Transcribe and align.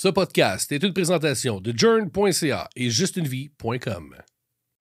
Ce 0.00 0.06
podcast 0.06 0.70
est 0.70 0.84
une 0.84 0.92
présentation 0.92 1.60
de 1.60 1.76
journ.ca 1.76 2.68
et 2.76 2.88
justunevie.com. 2.88 4.14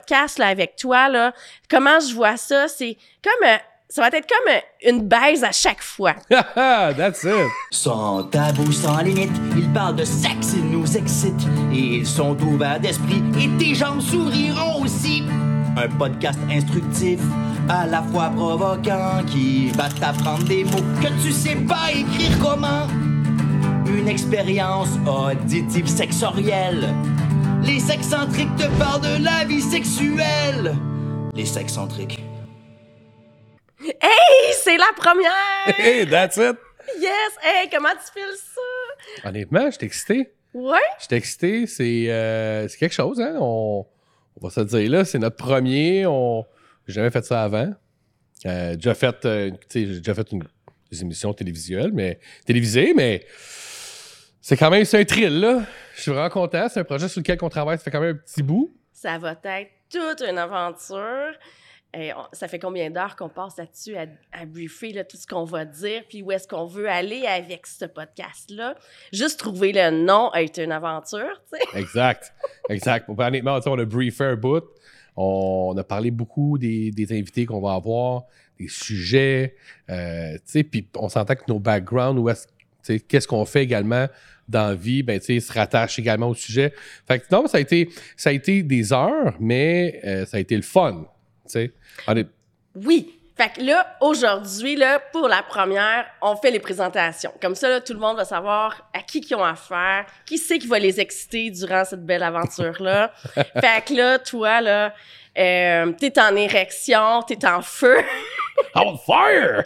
Casse 0.06 0.38
là, 0.38 0.46
avec 0.46 0.76
toi, 0.76 1.10
là, 1.10 1.34
comment 1.72 2.00
je 2.00 2.14
vois 2.14 2.38
ça, 2.38 2.68
c'est 2.68 2.96
comme. 3.24 3.50
euh, 3.50 3.58
ça 3.90 4.04
va 4.04 4.16
être 4.16 4.28
comme 4.28 4.54
euh, 4.54 4.60
une 4.92 5.08
baise 5.08 5.44
à 5.44 5.52
chaque 5.52 5.82
fois. 5.82 6.14
That's 6.30 7.24
it. 7.24 7.48
Sans 7.72 8.26
tabou, 8.26 8.72
sans 8.72 9.02
limite, 9.02 9.32
ils 9.58 9.68
parlent 9.74 9.96
de 9.96 10.06
sexe, 10.06 10.54
ils 10.54 10.70
nous 10.70 10.96
excitent. 10.96 11.48
Et 11.74 11.80
ils 11.80 12.06
sont 12.06 12.40
ouverts 12.44 12.80
d'esprit 12.80 13.24
et 13.42 13.50
tes 13.58 13.74
jambes 13.74 14.02
souriront 14.02 14.84
aussi. 14.84 15.24
Un 15.78 15.90
podcast 15.98 16.38
instructif, 16.48 17.20
à 17.68 17.88
la 17.88 18.04
fois 18.04 18.30
provoquant, 18.30 19.26
qui 19.26 19.72
va 19.72 19.90
t'apprendre 19.90 20.44
des 20.44 20.64
mots 20.64 20.86
que 21.02 21.08
tu 21.26 21.32
sais 21.32 21.56
pas 21.56 21.90
écrire 21.92 22.38
comment. 22.40 22.86
Une 23.88 24.08
expérience 24.10 24.90
auditive 25.08 25.88
sexorielle. 25.88 26.94
Les 27.64 27.80
sexcentriques 27.80 28.54
te 28.58 28.68
parlent 28.78 29.02
de 29.02 29.24
la 29.24 29.46
vie 29.46 29.62
sexuelle. 29.62 30.76
Les 31.34 31.46
sexcentriques. 31.46 32.20
Hey, 33.82 34.54
c'est 34.64 34.78
la 34.78 34.90
première! 34.96 35.32
Hey, 35.78 36.06
that's 36.08 36.38
it. 36.38 36.58
Yes! 37.00 37.32
Hey, 37.42 37.70
comment 37.72 37.90
tu 37.90 38.20
files 38.20 38.38
ça? 38.38 39.30
Honnêtement, 39.30 39.70
je 39.72 39.86
excité. 39.86 40.32
Ouais? 40.54 40.78
Je 41.10 41.16
excité. 41.16 41.66
C'est 41.68 42.10
euh, 42.10 42.68
c'est 42.68 42.78
quelque 42.78 42.96
chose, 42.96 43.22
hein? 43.22 43.36
On, 43.40 43.86
on 44.40 44.48
va 44.48 44.50
se 44.54 44.62
dire 44.62 44.92
là. 44.92 45.06
C'est 45.06 45.20
notre 45.20 45.38
premier. 45.38 46.06
On 46.06 46.46
j'ai 46.88 46.94
jamais 46.96 47.12
fait 47.12 47.26
ça 47.26 47.44
avant. 47.44 47.74
Euh, 48.46 48.76
déjà 48.76 48.94
fait, 48.94 49.26
euh, 49.26 49.52
tu 49.52 49.58
sais, 49.70 49.86
j'ai 49.88 49.98
déjà 50.00 50.14
fait 50.14 50.32
une, 50.32 50.44
des 50.92 51.02
émissions 51.02 51.34
télévisuelles, 51.34 51.92
mais 51.94 52.20
télévisées, 52.46 52.94
mais 52.96 53.26
c'est 54.48 54.56
quand 54.58 54.70
même 54.70 54.86
c'est 54.86 55.00
un 55.00 55.04
thrill, 55.06 55.40
là. 55.42 55.62
Je 55.96 56.02
suis 56.04 56.12
vraiment 56.12 56.30
content. 56.30 56.68
C'est 56.70 56.80
un 56.80 56.84
projet 56.86 57.08
sur 57.10 57.20
lequel 57.20 57.38
on 57.42 57.50
travaille. 57.50 57.78
Ça 57.78 57.84
fait 57.84 57.92
quand 57.92 58.00
même 58.00 58.16
un 58.16 58.20
petit 58.20 58.44
bout. 58.44 58.74
Ça 58.94 59.18
va 59.18 59.32
être 59.44 59.72
toute 59.90 60.22
une 60.28 60.38
aventure. 60.38 61.34
Et 61.94 62.14
on- 62.14 62.28
ça 62.32 62.48
fait 62.48 62.60
combien 62.60 62.90
d'heures 62.90 63.16
qu'on 63.18 63.28
passe 63.30 63.58
là-dessus 63.58 63.96
à, 63.98 64.06
à 64.32 64.46
briefer 64.46 64.94
là, 64.94 65.04
tout 65.04 65.18
ce 65.18 65.28
qu'on 65.28 65.44
va 65.44 65.66
dire, 65.66 66.04
puis 66.08 66.22
où 66.22 66.32
est-ce 66.32 66.48
qu'on 66.48 66.66
veut 66.66 66.88
aller 66.90 67.26
avec 67.26 67.66
ce 67.68 67.84
podcast-là? 67.86 68.76
Juste 69.12 69.40
trouver 69.40 69.72
le 69.74 69.90
nom 69.92 70.30
a 70.30 70.42
été 70.42 70.64
une 70.64 70.72
aventure, 70.72 71.42
tu 71.52 71.58
sais. 71.60 71.64
Exact. 71.80 72.34
Exact. 72.70 73.10
Honnêtement, 73.10 73.60
on 73.66 73.80
a 73.80 73.86
briefé 73.86 74.24
un 74.26 74.36
bout. 74.36 74.64
On 75.18 75.76
a 75.78 75.84
parlé 75.84 76.12
beaucoup 76.12 76.58
des, 76.58 76.92
des 76.92 77.12
invités 77.18 77.46
qu'on 77.46 77.60
va 77.62 77.74
avoir, 77.74 78.24
des 78.60 78.68
sujets. 78.68 79.56
euh, 79.90 80.34
tu 80.36 80.42
sais, 80.46 80.64
puis 80.64 80.88
on 80.96 81.10
s'entend 81.10 81.36
que 81.36 81.44
nos 81.48 81.60
backgrounds, 81.60 82.20
où 82.22 82.30
est-ce- 82.30 82.48
qu'est-ce 82.96 83.28
qu'on 83.28 83.46
fait 83.46 83.64
également 83.64 84.08
dans 84.48 84.70
la 84.70 84.76
vie, 84.76 85.04
ben, 85.04 85.20
tu 85.20 85.26
sais, 85.26 85.40
se 85.40 85.52
rattache 85.52 86.00
également 86.00 86.30
au 86.30 86.34
sujet. 86.36 86.74
Fait 87.08 87.20
que 87.20 87.26
non, 87.32 87.48
ça 87.48 87.58
a 87.58 87.62
été, 87.62 87.90
ça 88.16 88.30
a 88.30 88.34
été 88.34 88.64
des 88.64 88.94
heures, 88.94 89.34
mais 89.40 90.00
euh, 90.06 90.26
ça 90.26 90.38
a 90.38 90.40
été 90.40 90.56
le 90.56 90.62
fun. 90.62 91.06
Tu 91.46 91.52
sais. 91.52 91.72
Honnêt- 92.08 92.28
Oui. 92.76 93.14
Fait 93.36 93.54
que 93.54 93.62
là, 93.62 93.96
aujourd'hui, 94.02 94.76
là, 94.76 95.00
pour 95.12 95.28
la 95.28 95.44
première, 95.44 96.08
on 96.24 96.36
fait 96.38 96.50
les 96.50 96.60
présentations. 96.60 97.32
Comme 97.40 97.54
ça, 97.54 97.70
là, 97.70 97.82
tout 97.82 97.94
le 97.94 98.00
monde 98.00 98.18
va 98.18 98.26
savoir 98.26 98.90
à 98.96 99.04
qui 99.04 99.20
ils 99.20 99.36
ont 99.36 99.44
affaire, 99.44 100.08
qui 100.26 100.40
c'est 100.40 100.58
qui 100.58 100.66
va 100.66 100.80
les 100.80 101.00
exciter 101.00 101.52
durant 101.52 101.86
cette 101.86 102.04
belle 102.04 102.24
aventure-là. 102.24 103.14
fait 103.36 103.86
que 103.86 103.94
là, 103.94 104.18
toi, 104.18 104.60
là, 104.62 104.92
euh, 105.38 105.92
t'es 106.00 106.20
en 106.20 106.36
érection, 106.36 107.22
t'es 107.28 107.46
en 107.46 107.62
feu. 107.62 107.98
On 108.76 108.98
fire! 108.98 109.66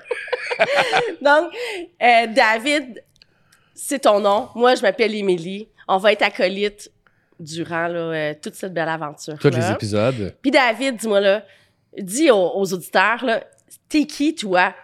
Donc, 1.21 1.53
euh, 2.01 2.27
David, 2.27 3.01
c'est 3.83 3.99
ton 3.99 4.19
nom. 4.19 4.47
Moi, 4.53 4.75
je 4.75 4.83
m'appelle 4.83 5.15
Émilie. 5.15 5.67
On 5.87 5.97
va 5.97 6.11
être 6.13 6.21
acolytes 6.21 6.91
durant 7.39 7.87
là, 7.87 7.99
euh, 7.99 8.33
toute 8.39 8.53
cette 8.53 8.73
belle 8.73 8.87
aventure. 8.87 9.39
Tous 9.39 9.49
les 9.49 9.71
épisodes. 9.71 10.35
Puis 10.39 10.51
David, 10.51 10.97
dis-moi 10.97 11.19
là, 11.19 11.43
dis 11.97 12.29
aux, 12.29 12.51
aux 12.55 12.73
auditeurs, 12.73 13.25
là, 13.25 13.43
t'es 13.89 14.05
qui, 14.05 14.35
toi? 14.35 14.75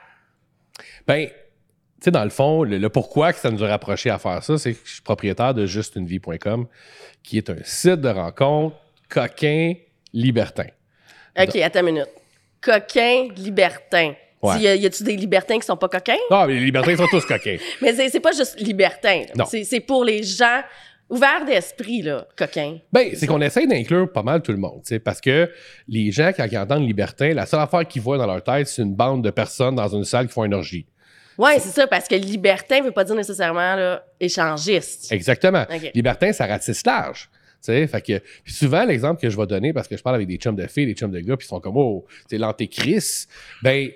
Ben, 1.06 1.28
tu 1.28 1.34
sais, 2.02 2.12
dans 2.12 2.24
le 2.24 2.32
fond, 2.32 2.64
le, 2.64 2.80
le 2.80 2.90
pourquoi 2.90 3.34
que 3.34 3.40
ça 3.40 3.52
nous 3.52 3.64
a 3.64 3.68
rapproché 3.68 4.10
à 4.10 4.18
faire 4.18 4.44
ça, 4.44 4.58
c'est 4.58 4.74
que 4.74 4.80
je 4.84 4.94
suis 4.94 5.04
propriétaire 5.04 5.54
de 5.54 5.68
justunevie.com, 5.68 6.66
qui 7.22 7.38
est 7.38 7.52
un 7.52 7.64
site 7.64 8.02
de 8.02 8.10
rencontre 8.10 8.78
coquin, 9.10 9.74
libertin. 10.12 10.68
OK, 11.40 11.56
attends 11.58 11.82
une 11.82 11.86
minute. 11.86 12.10
Coquin, 12.62 13.28
libertin. 13.36 14.14
Ouais. 14.42 14.78
Y 14.78 14.86
a-tu 14.86 15.04
des 15.04 15.16
libertins 15.16 15.58
qui 15.60 15.66
sont 15.66 15.78
pas 15.78 15.90
coquins? 15.90 16.18
Non, 16.30 16.46
mais 16.46 16.54
les 16.54 16.66
libertins 16.66 16.96
sont 16.96 17.08
tous 17.08 17.26
coquins. 17.26 17.58
Mais 17.82 17.94
c'est 18.10 18.20
pas 18.20 18.32
juste 18.32 18.60
libertin. 18.60 19.24
C'est 19.64 19.80
pour 19.80 20.04
les 20.04 20.24
gens 20.24 20.62
ouverts 21.10 21.46
d'esprit, 21.46 22.02
là, 22.02 22.28
coquins. 22.36 22.78
Ben, 22.92 23.10
c'est 23.16 23.28
qu'on 23.28 23.42
essaie 23.42 23.66
d'inclure 23.66 24.12
pas 24.12 24.24
mal 24.24 24.42
tout 24.42 24.52
le 24.52 24.58
monde, 24.58 24.82
parce 25.04 25.22
que 25.22 25.50
les 25.88 26.12
gens, 26.12 26.32
quand 26.36 26.46
ils 26.52 26.58
entendent 26.58 26.86
libertin, 26.86 27.34
la 27.34 27.46
seule 27.46 27.62
affaire 27.62 27.88
qu'ils 27.88 28.02
voient 28.02 28.18
dans 28.18 28.28
leur 28.28 28.44
tête, 28.44 28.68
c'est 28.68 28.82
une 28.82 28.96
bande 28.96 29.24
de 29.24 29.30
personnes 29.30 29.76
dans 29.76 29.88
une 29.88 30.04
salle 30.04 30.28
qui 30.28 30.34
font 30.34 30.44
une 30.44 30.54
orgie. 30.54 30.86
Ouais, 31.38 31.60
c'est 31.60 31.70
ça, 31.70 31.88
parce 31.88 32.08
que 32.08 32.16
libertin 32.16 32.82
veut 32.82 32.92
pas 32.92 33.04
dire 33.04 33.16
nécessairement 33.16 33.76
là, 33.76 34.04
échangiste. 34.20 35.12
Exactement. 35.12 35.66
Libertin, 35.94 36.34
ça 36.34 36.46
ratisse 36.46 36.86
large. 36.86 37.30
Fait 37.64 38.02
que, 38.02 38.20
puis 38.44 38.54
souvent, 38.54 38.86
l'exemple 38.86 39.22
que 39.22 39.30
je 39.30 39.36
vais 39.36 39.46
donner, 39.46 39.74
parce 39.74 39.88
que 39.88 39.98
je 39.98 40.04
parle 40.04 40.16
avec 40.16 40.28
des 40.28 40.38
chums 40.38 40.56
de 40.56 40.68
filles, 40.68 40.86
des 40.86 40.94
chums 40.94 41.12
de 41.12 41.20
gars, 41.20 41.36
puis 41.36 41.46
ils 41.46 41.50
sont 41.50 41.60
comme, 41.60 41.76
oh, 41.76 42.06
c'est 42.30 42.38
l'antéchrist. 42.38 43.30
Ben, 43.62 43.90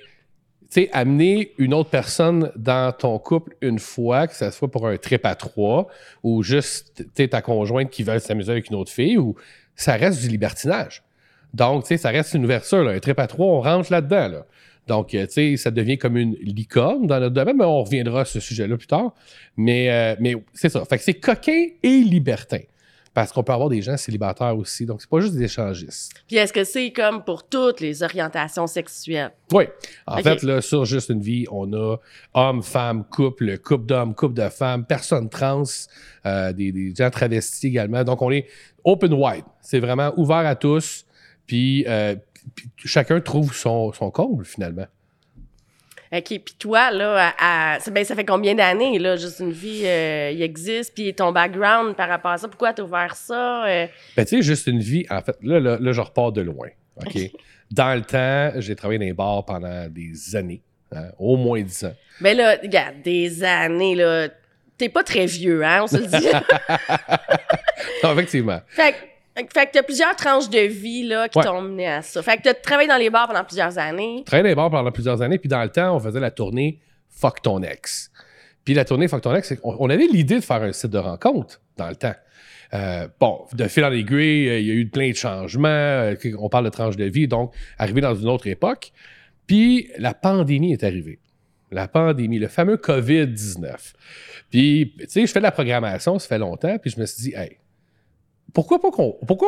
sais, 0.72 0.90
amener 0.94 1.54
une 1.58 1.74
autre 1.74 1.90
personne 1.90 2.52
dans 2.56 2.92
ton 2.92 3.20
couple 3.20 3.56
une 3.62 3.80
fois, 3.80 4.28
que 4.28 4.36
ce 4.36 4.52
soit 4.52 4.70
pour 4.70 4.88
un 4.88 4.98
trip 4.98 5.26
à 5.26 5.36
trois, 5.36 5.88
ou 6.24 6.44
juste, 6.44 7.06
ta 7.30 7.42
conjointe 7.42 7.90
qui 7.90 8.04
veut 8.04 8.20
s'amuser 8.20 8.52
avec 8.52 8.70
une 8.70 8.76
autre 8.76 8.92
fille, 8.92 9.18
ou 9.18 9.36
ça 9.76 9.94
reste 9.94 10.22
du 10.22 10.30
libertinage. 10.30 11.04
Donc, 11.54 11.84
tu 11.84 11.90
sais, 11.90 11.98
ça 11.98 12.10
reste 12.10 12.34
une 12.34 12.46
ouverture, 12.46 12.84
là. 12.84 12.92
Un 12.92 13.00
trip 13.00 13.20
à 13.20 13.28
trois, 13.28 13.48
on 13.48 13.62
rentre 13.62 13.92
là-dedans, 13.92 14.28
là. 14.30 14.46
Donc, 14.88 15.14
euh, 15.14 15.26
tu 15.28 15.34
sais, 15.34 15.58
ça 15.58 15.72
devient 15.72 15.98
comme 15.98 16.18
une 16.18 16.36
licorne 16.42 17.06
dans 17.06 17.20
notre 17.20 17.36
domaine, 17.36 17.58
mais 17.58 17.66
on 17.66 17.84
reviendra 17.84 18.22
à 18.22 18.26
ce 18.26 18.40
sujet-là 18.40 18.78
plus 18.78 18.88
tard. 18.88 19.14
Mais, 19.58 19.92
euh, 19.92 20.16
mais 20.20 20.36
c'est 20.54 20.70
ça. 20.70 20.84
Fait 20.86 20.98
que 20.98 21.04
c'est 21.04 21.14
coquin 21.14 21.68
et 21.84 22.00
libertin. 22.02 22.62
Parce 23.14 23.34
qu'on 23.34 23.44
peut 23.44 23.52
avoir 23.52 23.68
des 23.68 23.82
gens 23.82 23.98
célibataires 23.98 24.56
aussi. 24.58 24.86
Donc, 24.86 25.02
c'est 25.02 25.10
pas 25.10 25.20
juste 25.20 25.36
des 25.36 25.44
échangistes. 25.44 26.14
Puis 26.28 26.38
est-ce 26.38 26.54
que 26.54 26.64
c'est 26.64 26.92
comme 26.94 27.24
pour 27.26 27.44
toutes 27.48 27.82
les 27.82 28.04
orientations 28.04 28.68
sexuelles? 28.68 29.34
Oui. 29.52 29.66
En 30.08 30.18
fait, 30.18 30.44
là, 30.44 30.62
sur 30.62 30.86
Juste 30.86 31.10
une 31.10 31.22
vie, 31.22 31.46
on 31.52 31.74
a 31.74 31.98
hommes, 32.34 32.64
femmes, 32.64 33.04
couple, 33.04 33.58
couple 33.58 33.86
d'hommes, 33.86 34.16
couple 34.16 34.36
de 34.36 34.48
femmes, 34.48 34.86
personnes 34.86 35.30
trans, 35.30 35.64
euh, 36.26 36.54
des, 36.54 36.72
des 36.72 36.94
gens 36.96 37.10
travestis 37.10 37.68
également. 37.68 38.04
Donc, 38.06 38.22
on 38.22 38.32
est 38.32 38.48
open 38.86 39.14
wide. 39.14 39.44
C'est 39.62 39.80
vraiment 39.80 40.14
ouvert 40.18 40.46
à 40.48 40.56
tous. 40.56 41.06
Puis, 41.46 41.84
euh, 41.88 42.16
puis 42.56 42.70
chacun 42.86 43.20
trouve 43.20 43.54
son, 43.54 43.92
son 43.92 44.10
comble, 44.10 44.46
finalement. 44.46 44.88
OK, 46.14 46.26
puis 46.26 46.56
toi, 46.60 46.92
là, 46.92 47.34
à, 47.40 47.78
ben, 47.90 48.04
ça 48.04 48.16
fait 48.16 48.26
combien 48.26 48.54
d'années, 48.54 49.00
là, 49.00 49.16
juste 49.16 49.40
une 49.40 49.52
vie, 49.52 49.84
euh, 49.86 50.32
il 50.34 50.42
existe, 50.42 50.94
puis 50.94 51.14
ton 51.14 51.32
background 51.32 51.96
par 51.96 52.10
rapport 52.10 52.32
à 52.32 52.38
ça, 52.38 52.50
pourquoi 52.50 52.74
t'as 52.74 52.84
ouvert 52.84 53.16
ça? 53.16 53.66
euh? 53.66 53.88
Ben, 54.18 54.26
tu 54.26 54.36
sais, 54.38 54.42
juste 54.42 54.68
une 54.68 54.80
vie, 54.80 55.06
en 55.10 55.22
fait, 55.22 55.38
là, 55.42 55.60
là, 55.62 55.78
là, 55.80 55.92
je 55.94 56.02
repars 56.02 56.34
de 56.34 56.42
loin. 56.42 56.68
OK? 56.98 57.18
Dans 57.72 57.96
le 57.96 58.02
temps, 58.02 58.60
j'ai 58.60 58.76
travaillé 58.76 59.00
dans 59.00 59.06
les 59.06 59.14
bars 59.14 59.46
pendant 59.46 59.88
des 59.88 60.36
années, 60.36 60.62
hein, 60.94 61.06
au 61.18 61.38
moins 61.38 61.62
dix 61.62 61.86
ans. 61.86 61.96
Ben 62.20 62.36
là, 62.36 62.58
regarde, 62.62 63.02
des 63.02 63.44
années, 63.46 63.96
là, 63.96 64.28
t'es 64.78 64.90
pas 64.90 65.04
très 65.06 65.26
vieux, 65.28 65.64
hein, 65.64 65.84
on 65.84 65.88
se 65.88 65.98
le 65.98 66.08
dit. 66.08 66.28
Non, 68.04 68.14
effectivement. 68.14 68.60
fait, 68.68 68.96
fait 69.54 69.68
que 69.68 69.72
t'as 69.74 69.84
plusieurs 69.84 70.16
tranches 70.16 70.50
de 70.50 70.60
vie, 70.60 71.04
là, 71.04 71.30
qui 71.30 71.38
Ouais. 71.38 71.44
t'ont 71.46 71.62
mené 71.62 71.88
à 71.88 72.02
ça. 72.02 72.22
Fait 72.22 72.38
que 72.38 72.44
t'as 72.44 72.54
travaillé 72.54 72.88
dans 72.90 72.98
les 72.98 73.10
bars 73.10 73.28
pendant 73.28 73.44
plusieurs 73.44 73.78
années. 73.78 74.24
travaillé 74.26 74.44
dans 74.44 74.50
les 74.50 74.56
bars 74.56 74.70
pendant 74.72 74.92
plusieurs 74.92 75.22
années, 75.22 75.38
puis 75.38 75.50
dans 75.50 75.62
le 75.64 75.70
temps, 75.70 75.96
on 75.96 76.00
faisait 76.00 76.20
la 76.20 76.32
tournée 76.32 76.80
Fuck 77.10 77.42
ton 77.42 77.62
ex. 77.62 78.12
Puis 78.66 78.74
la 78.74 78.86
tournée 78.86 79.08
Fuck 79.08 79.22
ton 79.22 79.36
ex, 79.36 79.54
on 79.64 79.90
avait 79.90 80.08
l'idée 80.08 80.36
de 80.40 80.44
faire 80.44 80.62
un 80.64 80.72
site 80.72 80.92
de 80.92 80.98
rencontre 80.98 81.62
dans 81.78 81.90
le 81.90 81.96
temps. 81.96 82.14
Euh, 82.74 83.08
bon, 83.20 83.46
de 83.54 83.68
fil 83.68 83.84
en 83.84 83.92
aiguille, 83.92 84.48
euh, 84.50 84.60
il 84.60 84.66
y 84.68 84.72
a 84.72 84.74
eu 84.74 84.88
plein 84.88 85.10
de 85.10 85.16
changements. 85.16 85.68
euh, 85.68 86.16
on 86.40 86.48
parle 86.48 86.64
de 86.66 86.70
tranche 86.70 86.96
de 86.96 87.04
vie, 87.04 87.28
donc 87.28 87.54
arrivé 87.78 88.00
dans 88.00 88.16
une 88.16 88.30
autre 88.30 88.48
époque. 88.48 88.94
Puis 89.46 89.90
la 89.98 90.14
pandémie 90.14 90.72
est 90.72 90.84
arrivée. 90.84 91.20
La 91.70 91.88
pandémie, 91.90 92.40
le 92.40 92.48
fameux 92.48 92.78
COVID-19. 92.78 93.94
Puis, 94.50 94.94
tu 95.00 95.06
sais, 95.08 95.26
je 95.26 95.32
fais 95.32 95.40
de 95.40 95.44
la 95.44 95.52
programmation, 95.52 96.20
ça 96.20 96.28
fait 96.28 96.38
longtemps, 96.38 96.78
puis 96.78 96.92
je 96.92 97.00
me 97.00 97.06
suis 97.06 97.24
dit, 97.24 97.34
hey, 97.36 97.58
pourquoi 98.54 98.80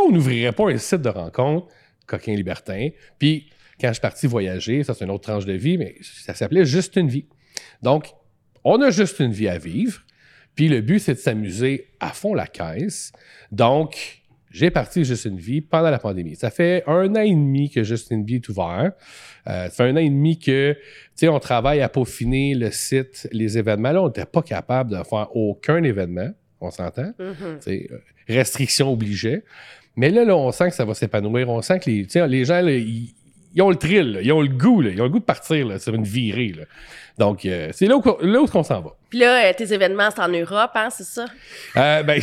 on 0.05 0.11
n'ouvrirait 0.11 0.51
pas 0.51 0.69
un 0.69 0.77
site 0.77 1.01
de 1.01 1.09
rencontre 1.09 1.67
coquin 2.07 2.35
libertin? 2.35 2.89
Puis, 3.19 3.49
quand 3.79 3.87
je 3.89 3.93
suis 3.93 4.01
parti 4.01 4.27
voyager, 4.27 4.83
ça 4.83 4.93
c'est 4.93 5.05
une 5.05 5.11
autre 5.11 5.29
tranche 5.29 5.45
de 5.45 5.53
vie, 5.53 5.77
mais 5.77 5.95
ça 6.01 6.33
s'appelait 6.33 6.65
Juste 6.65 6.95
une 6.95 7.07
vie. 7.07 7.25
Donc, 7.81 8.13
on 8.63 8.81
a 8.81 8.89
juste 8.89 9.19
une 9.19 9.31
vie 9.31 9.47
à 9.47 9.57
vivre. 9.57 10.01
Puis 10.55 10.69
le 10.69 10.81
but, 10.81 10.99
c'est 10.99 11.15
de 11.15 11.19
s'amuser 11.19 11.87
à 11.99 12.09
fond 12.09 12.33
la 12.33 12.47
caisse. 12.47 13.11
Donc, 13.51 14.23
j'ai 14.51 14.69
parti 14.69 15.03
Juste 15.03 15.25
une 15.25 15.39
vie 15.39 15.61
pendant 15.61 15.89
la 15.89 15.97
pandémie. 15.97 16.35
Ça 16.35 16.51
fait 16.51 16.83
un 16.85 17.15
an 17.15 17.21
et 17.21 17.31
demi 17.31 17.71
que 17.71 17.83
Juste 17.83 18.11
une 18.11 18.23
vie 18.23 18.35
est 18.35 18.49
ouvert. 18.49 18.91
Euh, 19.47 19.65
ça 19.65 19.69
fait 19.69 19.83
un 19.83 19.95
an 19.95 19.99
et 19.99 20.09
demi 20.09 20.37
que, 20.37 20.73
tu 20.73 20.79
sais, 21.15 21.27
on 21.27 21.39
travaille 21.39 21.81
à 21.81 21.89
peaufiner 21.89 22.53
le 22.53 22.69
site, 22.69 23.27
les 23.31 23.57
événements. 23.57 23.91
Là, 23.91 24.03
on 24.03 24.07
n'était 24.07 24.25
pas 24.25 24.43
capable 24.43 24.91
de 24.91 25.03
faire 25.03 25.35
aucun 25.35 25.83
événement. 25.83 26.29
On 26.63 26.71
s'entend? 26.71 27.11
Mhm. 27.19 27.35
Tu 27.35 27.61
sais, 27.61 27.87
euh, 27.91 27.97
restrictions 28.27 28.91
obligées. 28.91 29.43
Mais 29.95 30.09
là, 30.09 30.25
là, 30.25 30.35
on 30.35 30.51
sent 30.51 30.69
que 30.69 30.75
ça 30.75 30.85
va 30.85 30.93
s'épanouir. 30.93 31.49
On 31.49 31.61
sent 31.61 31.79
que 31.79 31.89
les, 31.89 32.07
les 32.27 32.45
gens, 32.45 32.65
ils, 32.65 33.13
ils 33.53 33.61
ont 33.61 33.69
le 33.69 33.75
thrill, 33.75 34.13
là. 34.13 34.21
ils 34.21 34.31
ont 34.31 34.41
le 34.41 34.47
goût, 34.47 34.81
là. 34.81 34.89
ils 34.89 34.99
ont 35.01 35.05
le 35.05 35.11
goût 35.11 35.19
de 35.19 35.23
partir 35.25 35.67
là, 35.67 35.77
sur 35.77 35.93
une 35.93 36.03
virée. 36.03 36.53
là. 36.57 36.63
Donc, 37.19 37.45
euh, 37.45 37.69
c'est 37.73 37.85
là 37.85 37.95
où, 37.95 38.01
là 38.21 38.41
où 38.41 38.47
on 38.55 38.63
s'en 38.63 38.81
va. 38.81 38.89
Puis 39.11 39.19
là, 39.19 39.45
euh, 39.49 39.53
tes 39.55 39.71
événements, 39.71 40.09
c'est 40.09 40.21
en 40.23 40.29
Europe, 40.29 40.71
hein, 40.73 40.89
c'est 40.89 41.03
ça? 41.03 41.25
Euh, 41.77 42.01
ben, 42.01 42.19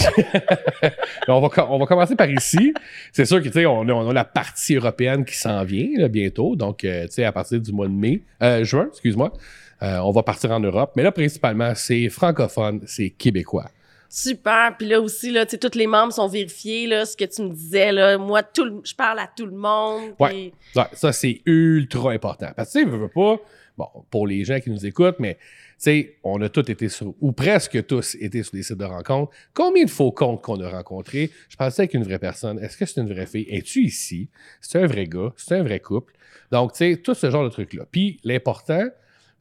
on, 1.28 1.40
va, 1.40 1.66
on 1.70 1.78
va 1.78 1.86
commencer 1.86 2.16
par 2.16 2.28
ici. 2.28 2.74
C'est 3.12 3.24
sûr 3.24 3.38
que, 3.40 3.46
tu 3.46 3.52
sais, 3.52 3.66
on, 3.66 3.82
a- 3.88 3.92
on 3.92 4.10
a 4.10 4.12
la 4.12 4.24
partie 4.24 4.74
européenne 4.74 5.24
qui 5.24 5.36
s'en 5.36 5.62
vient 5.62 6.08
bientôt. 6.08 6.56
Donc, 6.56 6.82
euh, 6.84 7.04
tu 7.06 7.12
sais, 7.12 7.24
à 7.24 7.30
partir 7.30 7.60
du 7.60 7.70
mois 7.72 7.86
de 7.86 7.92
mai, 7.92 8.22
juin, 8.64 8.88
excuse-moi, 8.90 9.32
on 9.80 10.10
va 10.10 10.22
partir 10.24 10.50
en 10.50 10.58
Europe. 10.60 10.92
Mais 10.96 11.04
là, 11.04 11.12
principalement, 11.12 11.72
c'est 11.76 12.08
francophone, 12.08 12.80
c'est 12.86 13.10
québécois. 13.10 13.70
Super. 14.12 14.74
Puis 14.76 14.88
là 14.88 15.00
aussi, 15.00 15.30
là, 15.30 15.46
tu 15.46 15.52
sais, 15.52 15.58
tous 15.58 15.78
les 15.78 15.86
membres 15.86 16.12
sont 16.12 16.26
vérifiés, 16.26 16.88
là, 16.88 17.06
ce 17.06 17.16
que 17.16 17.24
tu 17.24 17.42
me 17.42 17.50
disais, 17.50 17.92
là. 17.92 18.18
Moi, 18.18 18.42
tout 18.42 18.64
le- 18.64 18.80
je 18.84 18.94
parle 18.94 19.20
à 19.20 19.28
tout 19.34 19.46
le 19.46 19.56
monde. 19.56 20.14
Puis- 20.28 20.52
Ouais, 20.74 20.82
ça, 20.94 21.12
c'est 21.12 21.40
ultra 21.46 22.10
important. 22.12 22.48
Parce 22.56 22.72
que, 22.72 22.78
tu 22.80 22.84
sais, 22.84 22.90
veux, 22.90 22.98
veux 22.98 23.08
pas, 23.08 23.38
bon, 23.78 23.86
pour 24.10 24.26
les 24.26 24.44
gens 24.44 24.58
qui 24.58 24.68
nous 24.70 24.84
écoutent, 24.84 25.20
mais, 25.20 25.34
tu 25.36 25.40
sais, 25.78 26.16
on 26.24 26.42
a 26.42 26.48
tous 26.48 26.68
été 26.68 26.88
sur, 26.88 27.14
ou 27.20 27.30
presque 27.30 27.86
tous 27.86 28.16
été 28.16 28.42
sur 28.42 28.52
des 28.52 28.64
sites 28.64 28.78
de 28.78 28.84
rencontres. 28.84 29.32
Combien 29.54 29.84
de 29.84 29.90
faux 29.90 30.10
comptes 30.10 30.42
qu'on 30.42 30.60
a 30.60 30.68
rencontrés? 30.68 31.30
Je 31.48 31.54
pensais 31.56 31.82
avec 31.82 31.94
une 31.94 32.02
vraie 32.04 32.18
personne. 32.18 32.58
Est-ce 32.58 32.76
que 32.76 32.86
c'est 32.86 33.00
une 33.00 33.12
vraie 33.12 33.26
fille? 33.26 33.46
Es-tu 33.48 33.84
ici? 33.84 34.28
C'est 34.60 34.82
un 34.82 34.86
vrai 34.86 35.06
gars? 35.06 35.32
C'est 35.36 35.54
un 35.54 35.62
vrai 35.62 35.78
couple? 35.78 36.12
Donc, 36.50 36.72
tu 36.72 36.78
sais, 36.78 36.96
tout 36.96 37.14
ce 37.14 37.30
genre 37.30 37.44
de 37.44 37.48
trucs-là. 37.48 37.84
Puis, 37.90 38.18
l'important, 38.24 38.82
tu 38.84 38.90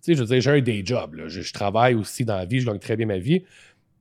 sais, 0.02 0.14
je 0.14 0.20
veux 0.22 0.28
dire, 0.28 0.40
j'ai 0.42 0.52
un 0.52 0.62
day 0.62 0.82
job, 0.86 1.16
là. 1.16 1.28
Je, 1.28 1.42
je 1.42 1.52
travaille 1.54 1.96
aussi 1.96 2.24
dans 2.24 2.38
la 2.38 2.46
vie, 2.46 2.60
je 2.62 2.68
gagne 2.68 2.80
très 2.80 2.96
bien 2.96 3.08
ma 3.08 3.18
vie. 3.18 3.44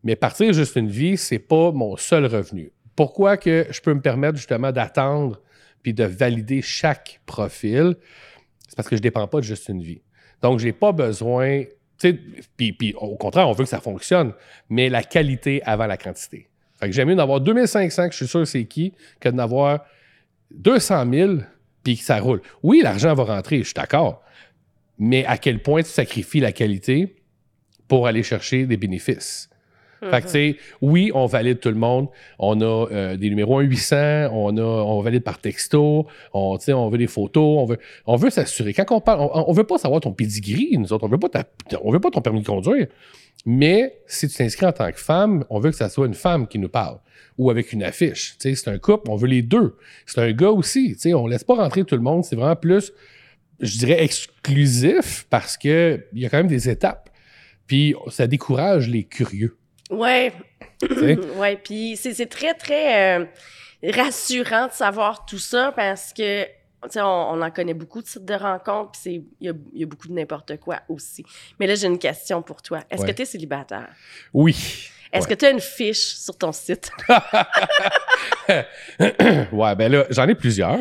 Mais 0.05 0.17
partir 0.17 0.53
juste 0.53 0.77
une 0.77 0.89
vie, 0.89 1.17
c'est 1.17 1.39
pas 1.39 1.73
mon 1.73 1.97
seul 1.97 2.27
revenu. 2.27 2.73
Pourquoi 2.97 3.37
que 3.37 3.67
je 3.71 3.81
peux 3.81 3.95
me 3.95 4.01
permettre 4.01 4.37
justement 4.37 4.73
d'attendre 4.73 5.41
puis 5.83 5.95
de 5.95 6.05
valider 6.05 6.63
chaque 6.63 7.21
profil? 7.27 7.97
C'est 8.67 8.77
parce 8.77 8.89
que 8.89 8.97
je 8.97 9.03
dépends 9.03 9.27
pas 9.27 9.39
de 9.39 9.45
juste 9.45 9.69
une 9.69 9.83
vie. 9.83 10.03
Donc, 10.43 10.59
j'ai 10.59 10.73
pas 10.73 10.93
besoin. 10.93 11.65
puis 12.57 12.95
au 12.97 13.17
contraire, 13.17 13.49
on 13.49 13.53
veut 13.53 13.65
que 13.65 13.71
ça 13.71 13.81
fonctionne, 13.81 14.33
mais 14.69 14.89
la 14.89 15.03
qualité 15.03 15.63
avant 15.65 15.87
la 15.87 15.97
quantité. 15.97 16.49
Fait 16.79 16.87
que 16.87 16.93
j'aime 16.93 17.09
mieux 17.09 17.17
d'avoir 17.17 17.41
2500, 17.41 18.07
que 18.07 18.13
je 18.13 18.17
suis 18.19 18.29
sûr 18.29 18.47
c'est 18.47 18.65
qui, 18.67 18.95
que 19.21 19.29
d'en 19.29 19.39
avoir 19.39 19.85
200 20.53 21.13
000 21.13 21.33
puis 21.83 21.97
que 21.97 22.05
ça 22.05 22.21
roule. 22.21 22.41
Oui, 22.63 22.81
l'argent 22.83 23.15
va 23.15 23.25
rentrer, 23.25 23.59
je 23.59 23.65
suis 23.65 23.75
d'accord. 23.75 24.23
Mais 24.99 25.25
à 25.27 25.39
quel 25.39 25.63
point 25.63 25.83
tu 25.83 25.91
sacrifies 25.91 26.41
la 26.41 26.53
qualité 26.53 27.17
pour 27.89 28.07
aller 28.07 28.23
chercher 28.23 28.67
des 28.67 28.77
bénéfices? 28.77 29.49
Fait 30.01 30.21
que, 30.21 30.27
tu 30.27 30.33
sais, 30.33 30.57
oui, 30.81 31.11
on 31.15 31.27
valide 31.27 31.61
tout 31.61 31.71
le 31.71 31.75
monde. 31.75 32.09
On 32.39 32.61
a 32.61 32.87
euh, 32.91 33.17
des 33.17 33.31
numéros 33.31 33.63
1-800, 33.63 34.31
on, 34.33 34.57
a, 34.57 34.63
on 34.63 35.01
valide 35.01 35.25
par 35.25 35.39
texto, 35.39 36.07
on, 36.33 36.59
on 36.69 36.89
veut 36.89 36.99
des 36.99 37.07
photos, 37.07 37.59
on 37.59 37.65
veut, 37.65 37.79
on 38.07 38.17
veut 38.17 38.31
s'assurer. 38.31 38.73
Quand 38.75 38.91
on 38.91 39.01
parle, 39.01 39.21
on, 39.21 39.51
on 39.51 39.53
veut 39.53 39.65
pas 39.65 39.79
savoir 39.79 40.01
ton 40.01 40.13
pedigree, 40.13 40.77
nous 40.79 40.93
autres, 40.93 41.05
on 41.05 41.09
veut 41.09 41.19
pas, 41.19 41.29
on 41.83 41.91
veut 41.91 42.01
pas 42.01 42.11
ton 42.11 42.21
permis 42.21 42.43
de 42.43 42.47
conduire. 42.47 42.87
Mais 43.47 44.01
si 44.07 44.29
tu 44.29 44.37
t'inscris 44.37 44.67
en 44.67 44.73
tant 44.73 44.91
que 44.91 45.01
femme, 45.01 45.45
on 45.51 45.61
veut 45.61 45.71
que 45.71 45.77
ça 45.77 45.89
soit 45.89 46.07
une 46.07 46.15
femme 46.15 46.47
qui 46.47 46.59
nous 46.59 46.69
parle 46.69 46.99
ou 47.39 47.51
avec 47.51 47.73
une 47.73 47.83
affiche. 47.83 48.37
Tu 48.39 48.51
sais, 48.51 48.55
c'est 48.55 48.71
un 48.71 48.79
couple, 48.79 49.11
on 49.11 49.17
veut 49.17 49.29
les 49.29 49.43
deux. 49.43 49.77
C'est 50.07 50.21
un 50.21 50.33
gars 50.33 50.51
aussi. 50.51 50.95
Tu 50.95 51.01
sais, 51.01 51.15
on 51.15 51.27
laisse 51.27 51.45
pas 51.45 51.55
rentrer 51.55 51.85
tout 51.85 51.95
le 51.95 52.03
monde. 52.03 52.25
C'est 52.25 52.37
vraiment 52.37 52.57
plus, 52.57 52.93
je 53.61 53.79
dirais, 53.79 54.03
exclusif 54.03 55.27
parce 55.31 55.57
que 55.57 56.05
il 56.13 56.21
y 56.21 56.27
a 56.27 56.29
quand 56.29 56.39
même 56.39 56.49
des 56.49 56.69
étapes. 56.69 57.11
Puis 57.67 57.95
ça 58.09 58.27
décourage 58.27 58.89
les 58.89 59.05
curieux. 59.05 59.58
Ouais. 59.91 60.33
ouais. 61.37 61.57
Puis 61.57 61.97
c'est 61.97 62.15
c'est 62.15 62.27
très, 62.27 62.55
très 62.55 63.21
euh, 63.21 63.25
rassurant 63.95 64.67
de 64.67 64.73
savoir 64.73 65.25
tout 65.27 65.39
ça 65.39 65.73
parce 65.75 66.13
que, 66.13 66.45
tu 66.45 66.51
sais, 66.91 67.01
on, 67.01 67.07
on 67.33 67.43
en 67.43 67.51
connaît 67.51 67.75
beaucoup 67.75 68.03
de 68.03 68.07
sites 68.07 68.25
de 68.25 68.35
rencontres, 68.35 68.93
puis 68.93 69.01
c'est- 69.03 69.23
il 69.41 69.51
y 69.75 69.81
y 69.81 69.83
a 69.83 69.87
beaucoup 69.87 70.09
de 70.09 70.13
n'importe 70.13 70.59
quoi 70.59 70.81
aussi. 70.89 71.25
Mais 71.59 71.67
là, 71.67 71.75
j'ai 71.75 71.87
une 71.87 71.99
question 71.99 72.43
pour 72.43 72.63
toi. 72.63 72.81
Est-ce 72.91 73.03
Ouais. 73.03 73.09
que 73.09 73.17
tu 73.17 73.23
es 73.23 73.25
célibataire? 73.25 73.89
Oui. 74.35 74.91
Est-ce 75.13 75.27
Ouais. 75.27 75.35
que 75.35 75.39
tu 75.39 75.45
as 75.47 75.51
une 75.51 75.61
fiche 75.61 76.15
sur 76.17 76.37
ton 76.37 76.53
site? 76.53 76.91
ouais, 79.53 79.75
ben 79.77 79.91
là, 79.93 80.05
j'en 80.11 80.27
ai 80.29 80.35
plusieurs. 80.35 80.79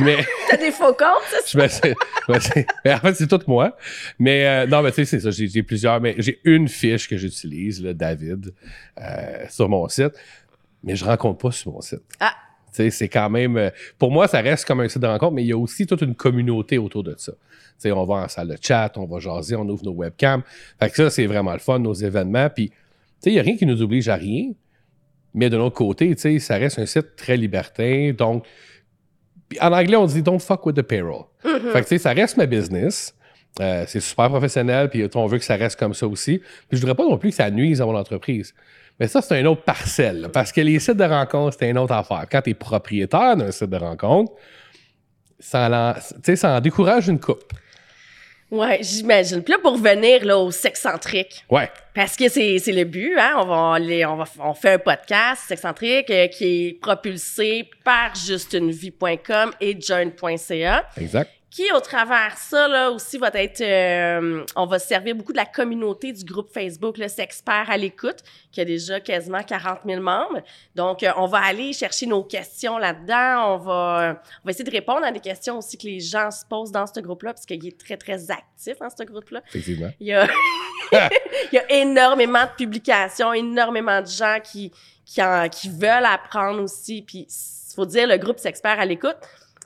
mais 0.00 0.18
T'as 0.50 0.56
des 0.56 0.70
faux 0.70 0.92
comptes, 0.94 1.42
ça? 1.44 1.58
ouais, 1.58 1.68
c'est- 1.68 2.66
mais 2.84 2.92
en 2.94 2.98
fait, 2.98 3.14
c'est 3.14 3.26
tout 3.26 3.40
moi. 3.46 3.76
Mais 4.18 4.46
euh, 4.46 4.66
non, 4.66 4.82
mais 4.82 4.90
tu 4.90 4.96
sais, 4.96 5.04
c'est 5.04 5.20
ça. 5.20 5.30
J'ai 5.30 5.48
j'ai 5.48 5.62
plusieurs. 5.62 6.00
Mais 6.00 6.14
j'ai 6.18 6.40
une 6.44 6.68
fiche 6.68 7.08
que 7.08 7.16
j'utilise, 7.16 7.82
là, 7.82 7.92
David, 7.94 8.52
euh, 9.00 9.44
sur 9.48 9.68
mon 9.68 9.88
site. 9.88 10.12
Mais 10.84 10.96
je 10.96 11.04
rencontre 11.04 11.38
pas 11.38 11.52
sur 11.52 11.72
mon 11.72 11.80
site. 11.80 12.02
Ah. 12.20 12.34
Tu 12.66 12.76
sais, 12.76 12.90
c'est 12.90 13.08
quand 13.08 13.28
même. 13.30 13.56
euh, 13.56 13.70
pour 13.98 14.10
moi, 14.10 14.26
ça 14.28 14.40
reste 14.40 14.64
comme 14.66 14.80
un 14.80 14.88
site 14.88 15.02
de 15.02 15.06
rencontre, 15.06 15.32
mais 15.34 15.42
il 15.44 15.48
y 15.48 15.52
a 15.52 15.58
aussi 15.58 15.86
toute 15.86 16.00
une 16.02 16.14
communauté 16.14 16.78
autour 16.78 17.02
de 17.04 17.14
ça. 17.18 17.32
Tu 17.32 17.38
sais, 17.88 17.92
on 17.92 18.04
va 18.04 18.14
en 18.16 18.28
salle 18.28 18.48
de 18.48 18.56
chat, 18.60 18.92
on 18.96 19.04
va 19.06 19.18
jaser, 19.18 19.56
on 19.56 19.68
ouvre 19.68 19.84
nos 19.84 19.92
webcams. 19.92 20.42
Fait 20.80 20.90
que 20.90 20.96
ça, 20.96 21.10
c'est 21.10 21.26
vraiment 21.26 21.52
le 21.52 21.58
fun, 21.58 21.78
nos 21.78 21.92
événements. 21.94 22.48
Puis, 22.50 22.72
il 23.26 23.32
n'y 23.34 23.38
a 23.38 23.42
rien 23.42 23.56
qui 23.56 23.66
nous 23.66 23.82
oblige 23.82 24.08
à 24.08 24.16
rien. 24.16 24.52
Mais 25.34 25.48
de 25.48 25.56
l'autre 25.56 25.76
côté, 25.76 26.14
ça 26.38 26.56
reste 26.56 26.78
un 26.78 26.86
site 26.86 27.16
très 27.16 27.36
libertin. 27.36 28.12
Donc, 28.16 28.44
en 29.60 29.72
anglais, 29.72 29.96
on 29.96 30.06
dit 30.06 30.22
don't 30.22 30.40
fuck 30.40 30.66
with 30.66 30.76
the 30.76 30.82
payroll. 30.82 31.24
Mhm. 31.44 31.72
Fait 31.72 31.84
que, 31.84 31.98
ça 31.98 32.12
reste 32.12 32.36
ma 32.36 32.46
business. 32.46 33.14
Euh, 33.60 33.84
c'est 33.86 34.00
super 34.00 34.30
professionnel, 34.30 34.88
puis 34.88 35.06
on 35.14 35.26
veut 35.26 35.38
que 35.38 35.44
ça 35.44 35.56
reste 35.56 35.78
comme 35.78 35.92
ça 35.92 36.06
aussi. 36.06 36.38
Puis 36.38 36.78
je 36.78 36.80
voudrais 36.80 36.94
pas 36.94 37.04
non 37.04 37.18
plus 37.18 37.30
que 37.30 37.36
ça 37.36 37.50
nuise 37.50 37.80
à 37.82 37.86
mon 37.86 37.96
entreprise. 37.96 38.54
Mais 38.98 39.08
ça, 39.08 39.20
c'est 39.20 39.38
une 39.40 39.46
autre 39.46 39.62
parcelle. 39.62 40.28
parce 40.32 40.52
que 40.52 40.60
les 40.60 40.78
sites 40.78 40.96
de 40.96 41.04
rencontres, 41.04 41.56
c'est 41.58 41.68
une 41.68 41.78
autre 41.78 41.92
affaire. 41.92 42.26
Quand 42.30 42.40
tu 42.42 42.50
es 42.50 42.54
propriétaire 42.54 43.36
d'un 43.36 43.50
site 43.50 43.70
de 43.70 43.76
rencontre, 43.76 44.32
ça 45.38 45.96
en, 45.96 46.34
ça 46.34 46.56
en 46.56 46.60
décourage 46.60 47.08
une 47.08 47.18
coupe. 47.18 47.52
Ouais, 48.52 48.78
j'imagine. 48.82 49.42
Puis 49.42 49.52
là, 49.52 49.58
pour 49.62 49.72
revenir 49.72 50.24
là, 50.26 50.36
au 50.38 50.50
sexcentrique, 50.50 51.42
Ouais. 51.50 51.70
parce 51.94 52.14
que 52.16 52.28
c'est 52.28 52.58
c'est 52.58 52.72
le 52.72 52.84
but, 52.84 53.16
hein, 53.18 53.36
on 53.38 53.46
va 53.46 53.74
aller, 53.76 54.04
on 54.04 54.16
va 54.16 54.24
on 54.40 54.52
fait 54.52 54.74
un 54.74 54.78
podcast 54.78 55.42
sexcentrique 55.48 56.10
euh, 56.10 56.26
qui 56.28 56.66
est 56.68 56.80
propulsé 56.80 57.68
par 57.82 58.14
justunevie.com 58.14 59.52
et 59.60 59.80
join.ca. 59.80 60.84
Exact. 61.00 61.30
Qui, 61.54 61.70
au 61.72 61.80
travers 61.80 62.38
ça, 62.38 62.66
là, 62.66 62.90
aussi, 62.90 63.18
va 63.18 63.28
être... 63.34 63.60
euh, 63.60 64.42
on 64.56 64.64
va 64.64 64.78
se 64.78 64.86
servir 64.88 65.14
beaucoup 65.14 65.32
de 65.32 65.36
la 65.36 65.44
communauté 65.44 66.10
du 66.10 66.24
groupe 66.24 66.50
Facebook, 66.50 66.96
le 66.96 67.08
Sexpert 67.08 67.66
à 67.68 67.76
l'écoute, 67.76 68.20
qui 68.50 68.62
a 68.62 68.64
déjà 68.64 69.00
quasiment 69.00 69.42
40 69.42 69.80
000 69.84 70.00
membres. 70.00 70.40
Donc, 70.74 71.02
euh, 71.02 71.10
on 71.18 71.26
va 71.26 71.40
aller 71.40 71.74
chercher 71.74 72.06
nos 72.06 72.24
questions 72.24 72.78
là-dedans. 72.78 73.54
On 73.54 73.58
va, 73.58 74.22
on 74.42 74.46
va 74.46 74.50
essayer 74.50 74.64
de 74.64 74.70
répondre 74.70 75.04
à 75.04 75.12
des 75.12 75.20
questions 75.20 75.58
aussi 75.58 75.76
que 75.76 75.86
les 75.86 76.00
gens 76.00 76.30
se 76.30 76.42
posent 76.46 76.72
dans 76.72 76.86
ce 76.86 77.00
groupe-là, 77.00 77.34
parce 77.34 77.44
qu'il 77.44 77.66
est 77.66 77.78
très, 77.78 77.98
très 77.98 78.30
actif 78.30 78.78
dans 78.80 78.88
ce 78.88 79.02
groupe-là. 79.04 79.42
Effectivement. 79.48 79.90
Il 80.00 80.06
y 80.06 80.14
a, 80.14 80.26
il 80.92 81.54
y 81.54 81.58
a 81.58 81.70
énormément 81.70 82.44
de 82.44 82.50
publications, 82.56 83.32
énormément 83.34 84.00
de 84.00 84.06
gens 84.06 84.38
qui, 84.42 84.72
qui, 85.04 85.22
en- 85.22 85.50
qui 85.50 85.68
veulent 85.68 86.06
apprendre 86.06 86.62
aussi. 86.62 87.02
Puis, 87.02 87.26
il 87.28 87.74
faut 87.74 87.84
dire, 87.84 88.06
le 88.08 88.16
groupe 88.16 88.38
Sexpert 88.38 88.80
à 88.80 88.86
l'écoute, 88.86 89.18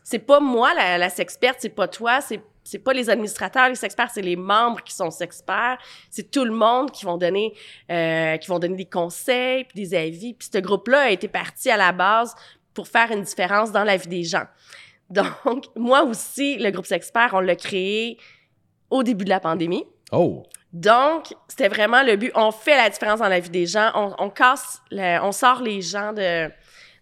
c'est 0.06 0.20
pas 0.20 0.38
moi 0.38 0.72
la, 0.72 0.98
la 0.98 1.08
sexperte, 1.08 1.56
c'est 1.58 1.68
pas 1.68 1.88
toi, 1.88 2.20
c'est 2.20 2.40
c'est 2.62 2.78
pas 2.78 2.92
les 2.92 3.10
administrateurs, 3.10 3.68
les 3.68 3.74
sexperts, 3.74 4.10
c'est 4.12 4.22
les 4.22 4.34
membres 4.34 4.82
qui 4.82 4.92
sont 4.92 5.10
sexperts. 5.12 5.78
C'est 6.10 6.32
tout 6.32 6.44
le 6.44 6.52
monde 6.52 6.90
qui 6.90 7.04
vont 7.04 7.16
donner, 7.16 7.54
euh, 7.92 8.36
qui 8.38 8.48
vont 8.48 8.58
donner 8.58 8.74
des 8.74 8.86
conseils 8.86 9.64
puis 9.64 9.80
des 9.80 9.96
avis. 9.96 10.34
Puis 10.34 10.48
ce 10.52 10.58
groupe-là 10.58 11.02
a 11.02 11.10
été 11.10 11.28
parti 11.28 11.70
à 11.70 11.76
la 11.76 11.92
base 11.92 12.34
pour 12.74 12.88
faire 12.88 13.12
une 13.12 13.22
différence 13.22 13.70
dans 13.70 13.84
la 13.84 13.96
vie 13.96 14.08
des 14.08 14.24
gens. 14.24 14.46
Donc, 15.10 15.66
moi 15.76 16.02
aussi, 16.02 16.56
le 16.56 16.70
groupe 16.70 16.86
Sexpert, 16.86 17.30
on 17.34 17.40
l'a 17.40 17.54
créé 17.54 18.18
au 18.90 19.04
début 19.04 19.24
de 19.24 19.30
la 19.30 19.38
pandémie. 19.38 19.84
Oh. 20.10 20.42
Donc, 20.72 21.34
c'était 21.46 21.68
vraiment 21.68 22.02
le 22.02 22.16
but. 22.16 22.32
On 22.34 22.50
fait 22.50 22.76
la 22.76 22.90
différence 22.90 23.20
dans 23.20 23.28
la 23.28 23.38
vie 23.38 23.50
des 23.50 23.66
gens. 23.66 23.92
On, 23.94 24.12
on 24.18 24.28
casse, 24.28 24.82
le- 24.90 25.20
on 25.22 25.30
sort 25.30 25.62
les 25.62 25.82
gens 25.82 26.12
de, 26.12 26.50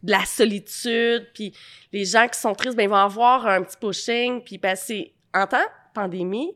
de 0.05 0.11
la 0.11 0.25
solitude. 0.25 1.27
Puis 1.35 1.53
les 1.93 2.05
gens 2.05 2.29
qui 2.29 2.39
sont 2.39 2.55
tristes, 2.55 2.77
ben, 2.77 2.85
ils 2.85 2.89
vont 2.89 2.95
avoir 2.97 3.47
un 3.47 3.63
petit 3.63 3.77
pushing. 3.77 4.43
Puis 4.45 4.59
passer 4.59 5.15
en 5.35 5.47
temps 5.47 5.67
pandémie, 5.95 6.55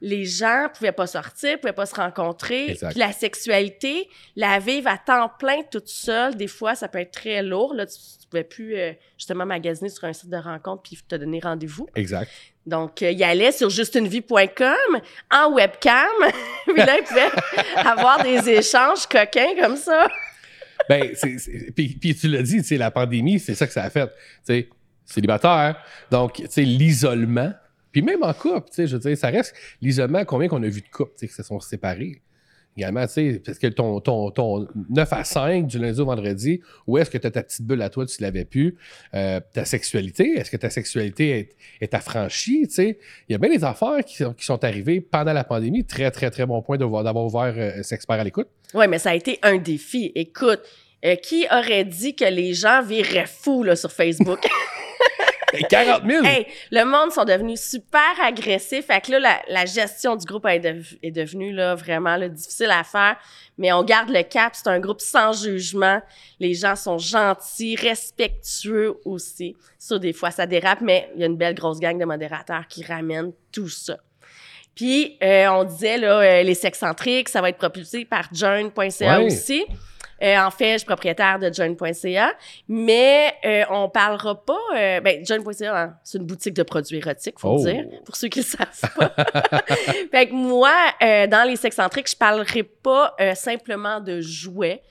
les 0.00 0.24
gens 0.24 0.66
pouvaient 0.74 0.92
pas 0.92 1.06
sortir, 1.06 1.60
pouvaient 1.60 1.72
pas 1.72 1.86
se 1.86 1.94
rencontrer. 1.94 2.76
Puis 2.90 2.98
la 2.98 3.12
sexualité, 3.12 4.08
la 4.36 4.58
vivre 4.58 4.88
à 4.90 4.98
temps 4.98 5.30
plein 5.38 5.62
toute 5.70 5.88
seule, 5.88 6.34
des 6.36 6.48
fois, 6.48 6.74
ça 6.74 6.88
peut 6.88 6.98
être 6.98 7.12
très 7.12 7.42
lourd. 7.42 7.72
Là, 7.72 7.86
tu, 7.86 7.94
tu 8.20 8.26
pouvais 8.28 8.44
plus 8.44 8.76
euh, 8.76 8.92
justement 9.16 9.46
magasiner 9.46 9.88
sur 9.88 10.04
un 10.04 10.12
site 10.12 10.28
de 10.28 10.36
rencontre 10.36 10.82
puis 10.82 10.98
te 11.08 11.14
donner 11.14 11.40
rendez-vous. 11.40 11.88
Exact. 11.94 12.28
Donc, 12.66 13.02
euh, 13.02 13.12
il 13.12 13.22
allait 13.22 13.52
sur 13.52 13.70
justunevie.com 13.70 15.00
en 15.30 15.52
webcam. 15.52 16.08
puis 16.66 16.76
là, 16.76 16.98
il 16.98 17.04
pouvait 17.04 17.30
avoir 17.76 18.22
des 18.22 18.50
échanges 18.50 19.06
coquins 19.06 19.54
comme 19.60 19.76
ça. 19.76 20.08
Ben, 20.88 21.10
puis, 21.74 21.96
puis 22.00 22.14
tu 22.14 22.28
l'as 22.28 22.42
dit, 22.42 22.62
la 22.76 22.90
pandémie, 22.90 23.38
c'est 23.38 23.54
ça 23.54 23.66
que 23.66 23.72
ça 23.72 23.84
a 23.84 23.90
fait. 23.90 24.08
Tu 24.08 24.12
sais, 24.44 24.68
célibataire. 25.04 25.76
Donc, 26.10 26.42
l'isolement. 26.56 27.52
Puis 27.90 28.02
même 28.02 28.22
en 28.22 28.32
couple, 28.32 28.68
je 28.76 28.96
veux 28.96 28.98
dire, 28.98 29.16
ça 29.16 29.28
reste 29.28 29.54
l'isolement. 29.80 30.24
Combien 30.24 30.48
qu'on 30.48 30.62
a 30.62 30.68
vu 30.68 30.80
de 30.80 30.88
couples, 30.88 31.12
qui 31.18 31.28
se 31.28 31.42
sont 31.42 31.60
séparés? 31.60 32.22
Également, 32.76 33.06
tu 33.06 33.12
sais, 33.12 33.42
parce 33.44 33.58
que 33.58 33.66
ton, 33.66 34.00
ton, 34.00 34.30
ton 34.30 34.66
9 34.90 35.12
à 35.12 35.24
5 35.24 35.66
du 35.66 35.78
lundi 35.78 36.00
au 36.00 36.06
vendredi, 36.06 36.60
où 36.86 36.98
est-ce 36.98 37.10
que 37.10 37.18
tu 37.18 37.26
as 37.26 37.30
ta 37.30 37.42
petite 37.42 37.62
bulle 37.66 37.82
à 37.82 37.90
toi, 37.90 38.06
tu 38.06 38.22
l'avais 38.22 38.44
pu? 38.44 38.76
Euh, 39.14 39.40
ta 39.52 39.64
sexualité, 39.64 40.32
est-ce 40.38 40.50
que 40.50 40.56
ta 40.56 40.70
sexualité 40.70 41.30
est, 41.38 41.48
est 41.80 41.94
affranchie, 41.94 42.66
tu 42.68 42.74
sais? 42.74 42.98
Il 43.28 43.32
y 43.32 43.34
a 43.34 43.38
bien 43.38 43.50
des 43.50 43.62
affaires 43.64 44.04
qui, 44.04 44.16
sont- 44.16 44.32
qui 44.34 44.44
sont 44.44 44.62
arrivées 44.64 45.00
pendant 45.00 45.32
la 45.32 45.44
pandémie. 45.44 45.84
Très, 45.84 46.10
très, 46.10 46.30
très 46.30 46.46
bon 46.46 46.62
point 46.62 46.78
d'avoir 46.78 47.16
ouvert 47.24 47.54
euh, 47.56 47.82
Sexpert 47.82 48.18
à 48.20 48.24
l'écoute. 48.24 48.48
Oui, 48.74 48.86
mais 48.88 48.98
ça 48.98 49.10
a 49.10 49.14
été 49.14 49.38
un 49.42 49.58
défi. 49.58 50.10
Écoute, 50.14 50.60
euh, 51.04 51.16
qui 51.16 51.46
aurait 51.50 51.84
dit 51.84 52.14
que 52.14 52.24
les 52.24 52.54
gens 52.54 52.82
viraient 52.82 53.26
fous 53.26 53.62
là, 53.64 53.76
sur 53.76 53.92
Facebook? 53.92 54.38
Et 55.52 55.62
40 55.64 56.02
000! 56.08 56.24
hey, 56.24 56.46
le 56.70 56.84
monde 56.84 57.12
sont 57.12 57.24
devenus 57.24 57.60
super 57.60 58.00
agressifs. 58.22 58.86
Fait 58.86 59.00
que 59.00 59.12
là, 59.12 59.18
la, 59.20 59.42
la 59.48 59.66
gestion 59.66 60.16
du 60.16 60.24
groupe 60.26 60.46
est, 60.46 60.60
dev- 60.60 60.96
est 61.02 61.10
devenue 61.10 61.52
là, 61.52 61.74
vraiment 61.74 62.16
là, 62.16 62.28
difficile 62.28 62.70
à 62.70 62.84
faire. 62.84 63.16
Mais 63.58 63.72
on 63.72 63.82
garde 63.84 64.08
le 64.10 64.22
cap. 64.22 64.54
C'est 64.54 64.68
un 64.68 64.80
groupe 64.80 65.00
sans 65.00 65.32
jugement. 65.32 66.00
Les 66.40 66.54
gens 66.54 66.74
sont 66.76 66.98
gentils, 66.98 67.76
respectueux 67.76 68.94
aussi. 69.04 69.56
Ça, 69.78 69.98
des 69.98 70.12
fois, 70.12 70.30
ça 70.30 70.46
dérape, 70.46 70.80
mais 70.80 71.10
il 71.14 71.20
y 71.20 71.24
a 71.24 71.26
une 71.26 71.36
belle 71.36 71.54
grosse 71.54 71.80
gang 71.80 71.98
de 71.98 72.04
modérateurs 72.04 72.66
qui 72.68 72.84
ramènent 72.84 73.32
tout 73.52 73.68
ça. 73.68 73.98
Puis, 74.74 75.18
euh, 75.22 75.48
on 75.48 75.64
disait, 75.64 75.98
là, 75.98 76.20
euh, 76.20 76.42
les 76.42 76.54
sexcentriques, 76.54 77.28
ça 77.28 77.42
va 77.42 77.50
être 77.50 77.58
propulsé 77.58 78.06
par 78.06 78.28
join.ca 78.32 79.18
Ouais. 79.18 79.26
aussi. 79.26 79.66
Euh, 80.22 80.38
en 80.38 80.50
fait, 80.50 80.72
je 80.74 80.78
suis 80.78 80.86
propriétaire 80.86 81.38
de 81.38 81.52
join.ca, 81.52 82.32
mais 82.68 83.34
euh, 83.44 83.64
on 83.70 83.88
parlera 83.88 84.44
pas. 84.44 84.58
Euh, 84.76 85.00
ben, 85.00 85.24
join.ca, 85.26 85.76
hein, 85.76 85.96
c'est 86.04 86.18
une 86.18 86.24
boutique 86.26 86.54
de 86.54 86.62
produits 86.62 86.98
érotiques, 86.98 87.38
faut 87.40 87.56
Oh. 87.58 87.64
le 87.64 87.72
dire, 87.72 87.84
pour 88.04 88.14
ceux 88.16 88.28
qui 88.28 88.40
le 88.40 88.44
savent 88.44 88.90
pas. 88.96 89.14
fait 90.10 90.28
que 90.28 90.32
moi, 90.34 90.74
euh, 91.02 91.26
dans 91.26 91.46
les 91.48 91.56
sexcentriques, 91.56 92.08
je 92.10 92.16
parlerai 92.16 92.62
pas 92.62 93.14
simplement 93.34 94.00
de 94.00 94.20
jouets. 94.20 94.82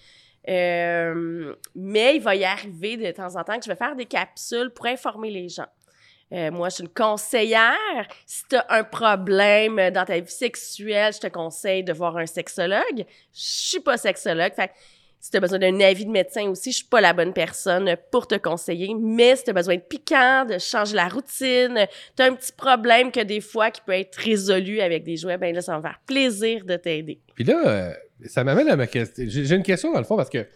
Mais 0.47 2.15
il 2.15 2.21
va 2.21 2.35
y 2.35 2.43
arriver 2.43 2.97
de 2.97 3.11
temps 3.11 3.35
en 3.35 3.43
temps 3.43 3.57
que 3.57 3.63
je 3.65 3.69
vais 3.69 3.75
faire 3.75 3.95
des 3.95 4.05
capsules 4.05 4.69
pour 4.71 4.85
informer 4.87 5.31
les 5.31 5.49
gens. 5.49 5.67
Euh, 6.33 6.49
moi, 6.49 6.69
je 6.69 6.75
suis 6.75 6.83
une 6.83 6.89
conseillère. 6.89 8.07
Si 8.25 8.43
tu 8.49 8.55
as 8.55 8.65
un 8.69 8.83
problème 8.85 9.89
dans 9.91 10.05
ta 10.05 10.17
vie 10.19 10.31
sexuelle, 10.31 11.13
je 11.13 11.19
te 11.19 11.27
conseille 11.27 11.83
de 11.83 11.91
voir 11.91 12.15
un 12.17 12.25
sexologue. 12.25 12.99
Je 12.99 13.05
suis 13.33 13.79
pas 13.81 13.97
sexologue. 13.97 14.53
Fait 14.53 14.71
si 15.21 15.29
tu 15.29 15.37
as 15.37 15.39
besoin 15.39 15.59
d'un 15.59 15.79
avis 15.81 16.05
de 16.05 16.09
médecin 16.09 16.49
aussi, 16.49 16.71
je 16.71 16.77
suis 16.77 16.87
pas 16.87 16.99
la 16.99 17.13
bonne 17.13 17.31
personne 17.31 17.95
pour 18.11 18.27
te 18.27 18.35
conseiller. 18.35 18.95
Mais 18.99 19.35
si 19.35 19.43
tu 19.43 19.51
as 19.51 19.53
besoin 19.53 19.75
de 19.75 19.81
piquant, 19.81 20.45
de 20.45 20.57
changer 20.57 20.95
la 20.95 21.07
routine, 21.07 21.87
tu 22.17 22.23
as 22.23 22.25
un 22.25 22.33
petit 22.33 22.51
problème 22.51 23.11
que 23.11 23.19
des 23.19 23.39
fois 23.39 23.69
qui 23.69 23.81
peut 23.81 23.93
être 23.93 24.15
résolu 24.15 24.81
avec 24.81 25.03
des 25.03 25.17
jouets, 25.17 25.37
ben 25.37 25.53
là, 25.53 25.61
ça 25.61 25.73
va 25.73 25.77
me 25.77 25.83
faire 25.83 26.01
plaisir 26.07 26.65
de 26.65 26.75
t'aider. 26.75 27.19
Puis 27.35 27.43
là, 27.43 27.67
euh, 27.67 27.93
ça 28.25 28.43
m'amène 28.43 28.67
à 28.67 28.75
ma 28.75 28.87
question. 28.87 29.23
J'ai 29.27 29.55
une 29.55 29.63
question 29.63 29.93
dans 29.93 29.99
le 29.99 30.05
fond 30.05 30.17
parce 30.17 30.29
que, 30.29 30.39
tu 30.39 30.47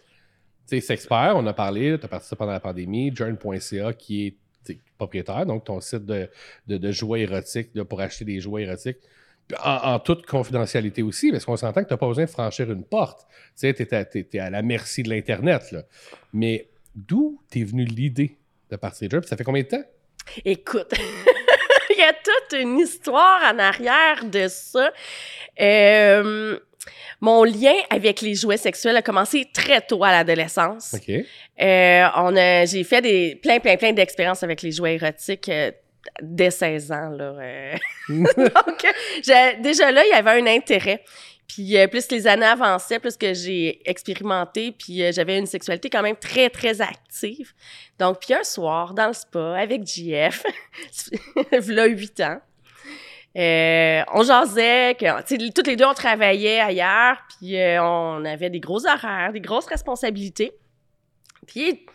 sais, 0.66 0.80
Sexpert, 0.80 1.34
on 1.36 1.46
a 1.46 1.52
parlé, 1.52 1.96
tu 1.96 2.04
as 2.04 2.08
parti 2.08 2.26
ça 2.26 2.34
pendant 2.34 2.52
la 2.52 2.60
pandémie, 2.60 3.14
journ.ca 3.14 3.92
qui 3.92 4.26
est 4.26 4.36
propriétaire, 4.98 5.46
donc 5.46 5.64
ton 5.64 5.80
site 5.80 6.04
de, 6.06 6.28
de, 6.66 6.90
jouets 6.90 7.20
érotiques 7.20 7.70
pour 7.84 8.00
acheter 8.00 8.24
des 8.24 8.40
jouets 8.40 8.62
érotiques. 8.62 8.98
En, 9.62 9.94
en 9.94 9.98
toute 10.00 10.26
confidentialité 10.26 11.02
aussi, 11.02 11.30
parce 11.30 11.44
qu'on 11.44 11.56
s'entend 11.56 11.82
que 11.82 11.88
tu 11.88 11.94
n'as 11.94 11.98
pas 11.98 12.08
besoin 12.08 12.24
de 12.24 12.30
franchir 12.30 12.70
une 12.70 12.84
porte. 12.84 13.26
Tu 13.58 13.72
sais, 13.72 13.74
tu 13.74 14.26
es, 14.32 14.38
à 14.40 14.50
la 14.50 14.62
merci 14.62 15.04
de 15.04 15.08
l'Internet. 15.08 15.70
là. 15.70 15.82
Mais 16.32 16.68
d'où 16.96 17.40
t'es 17.48 17.62
venu 17.62 17.84
l'idée 17.84 18.38
de 18.70 18.76
partir 18.76 19.08
de? 19.08 19.20
Puis 19.20 19.28
Ça 19.28 19.36
fait 19.36 19.44
combien 19.44 19.62
de 19.62 19.68
temps? 19.68 19.84
Écoute, 20.44 20.92
il 21.90 21.98
y 21.98 22.02
a 22.02 22.12
toute 22.12 22.60
une 22.60 22.78
histoire 22.80 23.54
en 23.54 23.58
arrière 23.58 24.24
de 24.24 24.48
ça. 24.48 24.90
Euh, 25.60 26.58
mon 27.20 27.44
lien 27.44 27.74
avec 27.90 28.20
les 28.20 28.34
jouets 28.34 28.56
sexuels 28.56 28.96
a 28.96 29.02
commencé 29.02 29.48
très 29.52 29.80
tôt 29.80 30.04
à 30.04 30.10
l'adolescence. 30.10 30.94
OK. 30.94 31.08
Euh, 31.08 32.06
on 32.16 32.36
a, 32.36 32.64
j'ai 32.66 32.84
fait 32.84 33.00
des 33.00 33.36
plein, 33.36 33.60
plein, 33.60 33.76
plein 33.76 33.92
d'expériences 33.92 34.42
avec 34.42 34.62
les 34.62 34.72
jouets 34.72 34.96
érotiques 34.96 35.48
euh, 35.48 35.70
dès 36.20 36.50
16 36.50 36.92
ans. 36.92 37.10
Là, 37.10 37.34
euh. 37.40 37.76
Donc, 38.08 38.86
déjà 39.60 39.90
là, 39.90 40.04
il 40.04 40.10
y 40.10 40.12
avait 40.12 40.42
un 40.42 40.46
intérêt. 40.46 41.02
Puis 41.48 41.78
euh, 41.78 41.86
plus 41.86 42.10
les 42.10 42.26
années 42.26 42.46
avançaient, 42.46 42.98
plus 42.98 43.16
que 43.16 43.32
j'ai 43.32 43.80
expérimenté, 43.88 44.72
puis 44.72 45.02
euh, 45.02 45.12
j'avais 45.12 45.38
une 45.38 45.46
sexualité 45.46 45.88
quand 45.88 46.02
même 46.02 46.16
très, 46.16 46.50
très 46.50 46.80
active. 46.80 47.52
Donc, 47.98 48.20
puis 48.20 48.34
un 48.34 48.42
soir, 48.42 48.94
dans 48.94 49.06
le 49.06 49.12
spa, 49.12 49.56
avec 49.56 49.86
JF, 49.86 50.42
là, 51.68 51.86
8 51.86 52.20
ans, 52.20 52.40
on 54.12 54.22
jasait, 54.24 54.96
que, 54.98 55.50
toutes 55.52 55.66
les 55.68 55.76
deux, 55.76 55.84
on 55.84 55.94
travaillait 55.94 56.58
ailleurs, 56.58 57.18
puis 57.38 57.56
on 57.80 58.24
avait 58.24 58.50
des 58.50 58.60
gros 58.60 58.84
horaires, 58.86 59.32
des 59.32 59.40
grosses 59.40 59.66
responsabilités. 59.66 60.52
Puis 61.46 61.86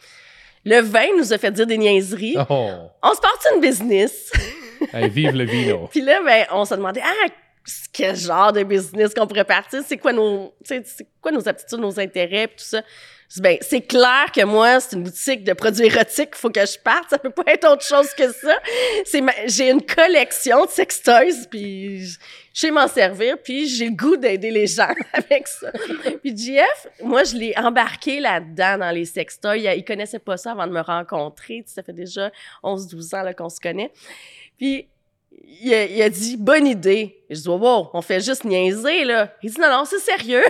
le 0.65 0.79
vin 0.81 1.07
nous 1.17 1.33
a 1.33 1.37
fait 1.37 1.51
dire 1.51 1.67
des 1.67 1.77
niaiseries. 1.77 2.35
Oh, 2.49 2.69
On 3.01 3.13
se 3.13 3.21
partit 3.21 3.47
une 3.55 3.61
business. 3.61 4.31
hey, 4.93 5.09
vive 5.09 5.35
le 5.35 5.45
vino. 5.45 5.87
Puis 5.91 6.01
là, 6.01 6.21
ben, 6.23 6.45
on 6.51 6.65
se 6.65 6.75
demandait, 6.75 7.01
ah, 7.03 7.27
c'est 7.63 7.91
quel 7.91 8.15
genre 8.15 8.51
de 8.51 8.63
business 8.63 9.13
qu'on 9.13 9.27
pourrait 9.27 9.45
partir? 9.45 9.81
C'est 9.85 9.97
quoi 9.97 10.13
nos, 10.13 10.53
c'est 10.63 11.07
quoi 11.21 11.31
nos 11.31 11.47
aptitudes, 11.47 11.79
nos 11.79 11.99
intérêts, 11.99 12.47
puis 12.47 12.57
tout 12.57 12.69
ça? 12.69 12.81
Ben, 13.37 13.57
c'est 13.61 13.81
clair 13.81 14.25
que 14.35 14.43
moi, 14.43 14.81
c'est 14.81 14.97
une 14.97 15.03
boutique 15.03 15.45
de 15.45 15.53
produits 15.53 15.85
érotiques, 15.85 16.35
faut 16.35 16.49
que 16.49 16.65
je 16.65 16.77
parte. 16.77 17.11
Ça 17.11 17.17
peut 17.17 17.29
pas 17.29 17.43
être 17.47 17.65
autre 17.65 17.83
chose 17.83 18.09
que 18.13 18.29
ça. 18.31 18.57
C'est 19.05 19.21
ma- 19.21 19.47
j'ai 19.47 19.69
une 19.69 19.81
collection 19.81 20.65
de 20.65 20.69
sextoys, 20.69 21.47
puis 21.49 22.05
je 22.05 22.17
sais 22.53 22.71
m'en 22.71 22.89
servir, 22.89 23.37
puis 23.41 23.67
j'ai 23.67 23.85
le 23.85 23.95
goût 23.95 24.17
d'aider 24.17 24.51
les 24.51 24.67
gens 24.67 24.93
avec 25.13 25.47
ça. 25.47 25.71
Puis 26.21 26.35
JF, 26.35 26.87
moi, 27.03 27.23
je 27.23 27.35
l'ai 27.35 27.53
embarqué 27.55 28.19
là-dedans 28.19 28.79
dans 28.79 28.91
les 28.91 29.05
sextoys. 29.05 29.59
Il, 29.59 29.85
connaissait 29.85 30.19
pas 30.19 30.35
ça 30.35 30.51
avant 30.51 30.67
de 30.67 30.73
me 30.73 30.81
rencontrer. 30.81 31.63
Ça 31.67 31.83
fait 31.83 31.93
déjà 31.93 32.31
11-12 32.63 33.15
ans 33.15 33.23
là, 33.23 33.33
qu'on 33.33 33.49
se 33.49 33.61
connaît. 33.61 33.91
Puis 34.57 34.89
il 35.61 35.73
a, 35.73 35.85
il 35.85 36.01
a 36.01 36.09
dit 36.09 36.35
bonne 36.35 36.67
idée. 36.67 37.23
Je 37.29 37.39
dis 37.39 37.47
wow, 37.47 37.89
on 37.93 38.01
fait 38.01 38.19
juste 38.19 38.43
niaiser 38.43 39.05
là. 39.05 39.33
Il 39.41 39.51
dit 39.51 39.61
non 39.61 39.69
non, 39.69 39.85
c'est 39.85 39.99
sérieux. 39.99 40.43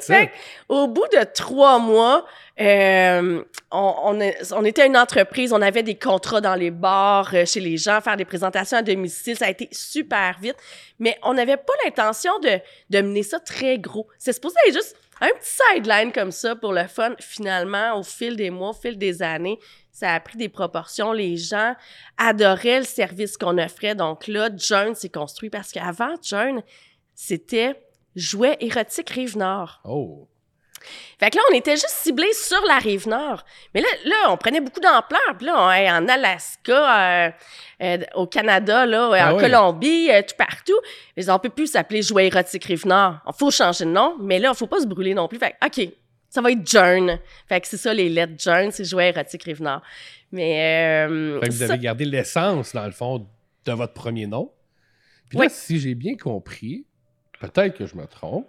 Fait 0.00 0.24
it. 0.24 0.30
Au 0.68 0.86
bout 0.86 1.06
de 1.12 1.24
trois 1.34 1.78
mois, 1.78 2.24
euh, 2.60 3.42
on, 3.72 3.94
on, 4.04 4.20
est- 4.20 4.52
on 4.52 4.64
était 4.64 4.86
une 4.86 4.96
entreprise, 4.96 5.52
on 5.52 5.60
avait 5.60 5.82
des 5.82 5.96
contrats 5.98 6.40
dans 6.40 6.54
les 6.54 6.70
bars, 6.70 7.34
euh, 7.34 7.44
chez 7.44 7.60
les 7.60 7.76
gens, 7.76 8.00
faire 8.00 8.16
des 8.16 8.24
présentations 8.24 8.78
à 8.78 8.82
domicile. 8.82 9.36
Ça 9.36 9.46
a 9.46 9.50
été 9.50 9.68
super 9.72 10.38
vite, 10.40 10.56
mais 10.98 11.18
on 11.22 11.34
n'avait 11.34 11.56
pas 11.56 11.72
l'intention 11.84 12.38
de, 12.40 12.60
de 12.90 13.00
mener 13.02 13.22
ça 13.24 13.40
très 13.40 13.78
gros. 13.78 14.06
C'est 14.18 14.32
supposé 14.32 14.54
être 14.68 14.74
juste 14.74 14.96
un 15.20 15.28
petit 15.28 15.58
sideline 15.74 16.12
comme 16.12 16.30
ça 16.32 16.54
pour 16.56 16.72
le 16.72 16.86
fun. 16.86 17.14
Finalement, 17.18 17.98
au 17.98 18.02
fil 18.02 18.36
des 18.36 18.50
mois, 18.50 18.70
au 18.70 18.74
fil 18.74 18.96
des 18.96 19.22
années, 19.22 19.58
ça 19.90 20.12
a 20.14 20.20
pris 20.20 20.36
des 20.38 20.48
proportions. 20.48 21.12
Les 21.12 21.36
gens 21.36 21.74
adoraient 22.16 22.78
le 22.78 22.84
service 22.84 23.36
qu'on 23.36 23.58
offrait. 23.58 23.94
Donc 23.94 24.26
là, 24.28 24.50
Journ 24.56 24.94
s'est 24.94 25.08
construit 25.08 25.50
parce 25.50 25.70
qu'avant, 25.72 26.14
Journ, 26.22 26.62
c'était 27.14 27.74
jouet 28.16 28.56
érotique 28.60 29.10
Rive-Nord. 29.10 29.80
Oh. 29.84 30.28
Fait 31.18 31.30
que 31.30 31.36
là, 31.36 31.42
on 31.50 31.54
était 31.54 31.76
juste 31.76 31.88
ciblés 32.02 32.32
sur 32.34 32.60
la 32.66 32.78
rive 32.78 33.08
nord. 33.08 33.44
Mais 33.74 33.80
là, 33.80 33.88
là 34.04 34.14
on 34.28 34.36
prenait 34.36 34.60
beaucoup 34.60 34.80
d'ampleur. 34.80 35.36
Puis 35.38 35.46
là, 35.46 35.54
on, 35.56 35.70
hey, 35.70 35.90
en 35.90 36.06
Alaska, 36.08 37.26
euh, 37.26 37.30
euh, 37.82 37.98
au 38.14 38.26
Canada, 38.26 38.84
là, 38.84 39.10
Ah 39.14 39.34
en. 39.34 39.38
Colombie, 39.38 40.10
euh, 40.10 40.22
tout 40.22 40.34
partout. 40.36 40.78
Mais 41.16 41.28
on 41.30 41.38
peut 41.38 41.48
plus 41.48 41.68
s'appeler 41.68 42.02
Jouet 42.02 42.26
érotique 42.26 42.64
rive 42.64 42.86
nord. 42.86 43.16
Il 43.26 43.32
faut 43.38 43.50
changer 43.50 43.84
de 43.84 43.90
nom, 43.90 44.16
mais 44.20 44.38
là, 44.38 44.50
il 44.52 44.56
faut 44.56 44.66
pas 44.66 44.80
se 44.80 44.86
brûler 44.86 45.14
non 45.14 45.28
plus. 45.28 45.38
Fait 45.38 45.54
que, 45.58 45.66
OK, 45.66 45.88
ça 46.28 46.42
va 46.42 46.50
être 46.50 46.66
Journ. 46.66 47.18
Fait 47.48 47.60
que 47.60 47.66
c'est 47.68 47.76
ça, 47.76 47.94
les 47.94 48.08
lettres 48.08 48.34
Journ, 48.38 48.70
c'est 48.70 48.84
Jouet 48.84 49.08
érotique 49.08 49.44
rive 49.44 49.62
nord. 49.62 49.80
Mais... 50.32 51.06
Fait 51.40 51.48
que 51.48 51.52
vous 51.52 51.58
ça- 51.58 51.72
avez 51.72 51.78
gardé 51.78 52.04
l'essence, 52.04 52.74
dans 52.74 52.84
le 52.86 52.92
fond, 52.92 53.26
de 53.64 53.72
votre 53.72 53.94
premier 53.94 54.26
nom. 54.26 54.52
Puis 55.30 55.38
là, 55.38 55.44
Oui. 55.46 55.50
si 55.50 55.78
j'ai 55.78 55.94
bien 55.94 56.16
compris, 56.16 56.84
peut-être 57.40 57.76
que 57.76 57.86
je 57.86 57.96
me 57.96 58.06
trompe, 58.06 58.48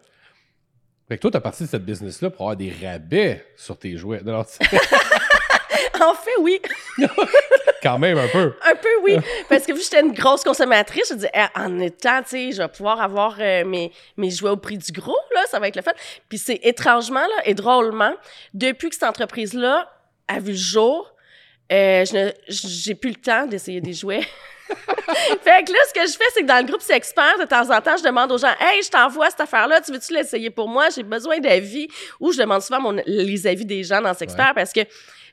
fait 1.08 1.18
que 1.18 1.22
toi, 1.22 1.32
t'as 1.32 1.40
parti 1.40 1.64
de 1.64 1.70
cette 1.70 1.86
business-là 1.86 2.32
pour 2.32 2.42
avoir 2.42 2.56
des 2.56 2.74
rabais 2.84 3.46
sur 3.56 3.78
tes 3.78 3.96
jouets. 3.96 4.22
Non, 4.26 4.44
En 6.02 6.14
fait, 6.14 6.38
oui. 6.40 6.60
quand 7.82 7.98
même 8.00 8.18
un 8.18 8.28
peu. 8.28 8.54
Un 8.64 8.76
peu, 8.76 8.90
oui. 9.04 9.18
Parce 9.48 9.66
que 9.66 9.72
vu 9.72 9.80
que 9.80 9.84
j'étais 9.84 10.02
une 10.02 10.14
grosse 10.14 10.44
consommatrice, 10.44 11.10
je 11.10 11.16
dis, 11.16 11.28
eh, 11.34 11.60
en 11.60 11.80
étant, 11.80 12.22
tu 12.24 12.30
sais, 12.30 12.52
je 12.52 12.62
vais 12.62 12.68
pouvoir 12.68 13.02
avoir 13.02 13.38
euh, 13.40 13.64
mes, 13.66 13.92
mes 14.18 14.30
jouets 14.30 14.50
au 14.50 14.58
prix 14.58 14.78
du 14.78 14.92
gros, 14.92 15.18
là, 15.34 15.44
ça 15.48 15.60
va 15.60 15.68
être 15.68 15.76
le 15.76 15.82
fun. 15.82 15.94
Puis 16.28 16.38
c'est 16.38 16.60
étrangement, 16.64 17.22
là, 17.22 17.42
et 17.46 17.54
drôlement, 17.54 18.14
depuis 18.54 18.90
que 18.90 18.96
cette 18.96 19.04
entreprise-là 19.04 19.90
a 20.28 20.40
vu 20.40 20.52
le 20.52 20.58
jour, 20.58 21.14
euh, 21.72 22.04
je 22.06 22.94
plus 22.94 23.12
le 23.12 23.16
temps 23.16 23.46
d'essayer 23.48 23.82
des 23.82 23.94
jouets. 23.94 24.26
fait 25.44 25.64
que 25.66 25.72
là, 25.72 25.78
ce 25.90 25.94
que 25.94 26.08
je 26.08 26.14
fais, 26.18 26.24
c'est 26.34 26.42
que 26.42 26.48
dans 26.48 26.58
le 26.58 26.66
groupe 26.66 26.82
C'est 26.82 26.96
expert, 26.96 27.38
de 27.40 27.46
temps 27.46 27.70
en 27.70 27.82
temps, 27.82 27.96
je 27.98 28.04
demande 28.04 28.32
aux 28.32 28.38
gens 28.38 28.54
Hey, 28.60 28.82
je 28.84 28.90
t'envoie 28.90 29.30
cette 29.30 29.42
affaire-là, 29.42 29.82
tu 29.82 29.92
veux-tu 29.92 30.14
l'essayer 30.14 30.50
pour 30.50 30.68
moi? 30.68 30.90
J'ai 30.96 31.04
besoin 31.04 31.40
d'avis. 31.40 31.88
Ou 32.20 32.32
je 32.32 32.40
demande 32.40 32.62
souvent 32.62 32.82
mon- 32.82 33.02
les 33.06 33.48
avis 33.48 33.66
des 33.66 33.84
gens 33.84 34.02
dans 34.02 34.14
C'est 34.14 34.24
expert 34.26 34.54
parce 34.56 34.74
que 34.74 34.82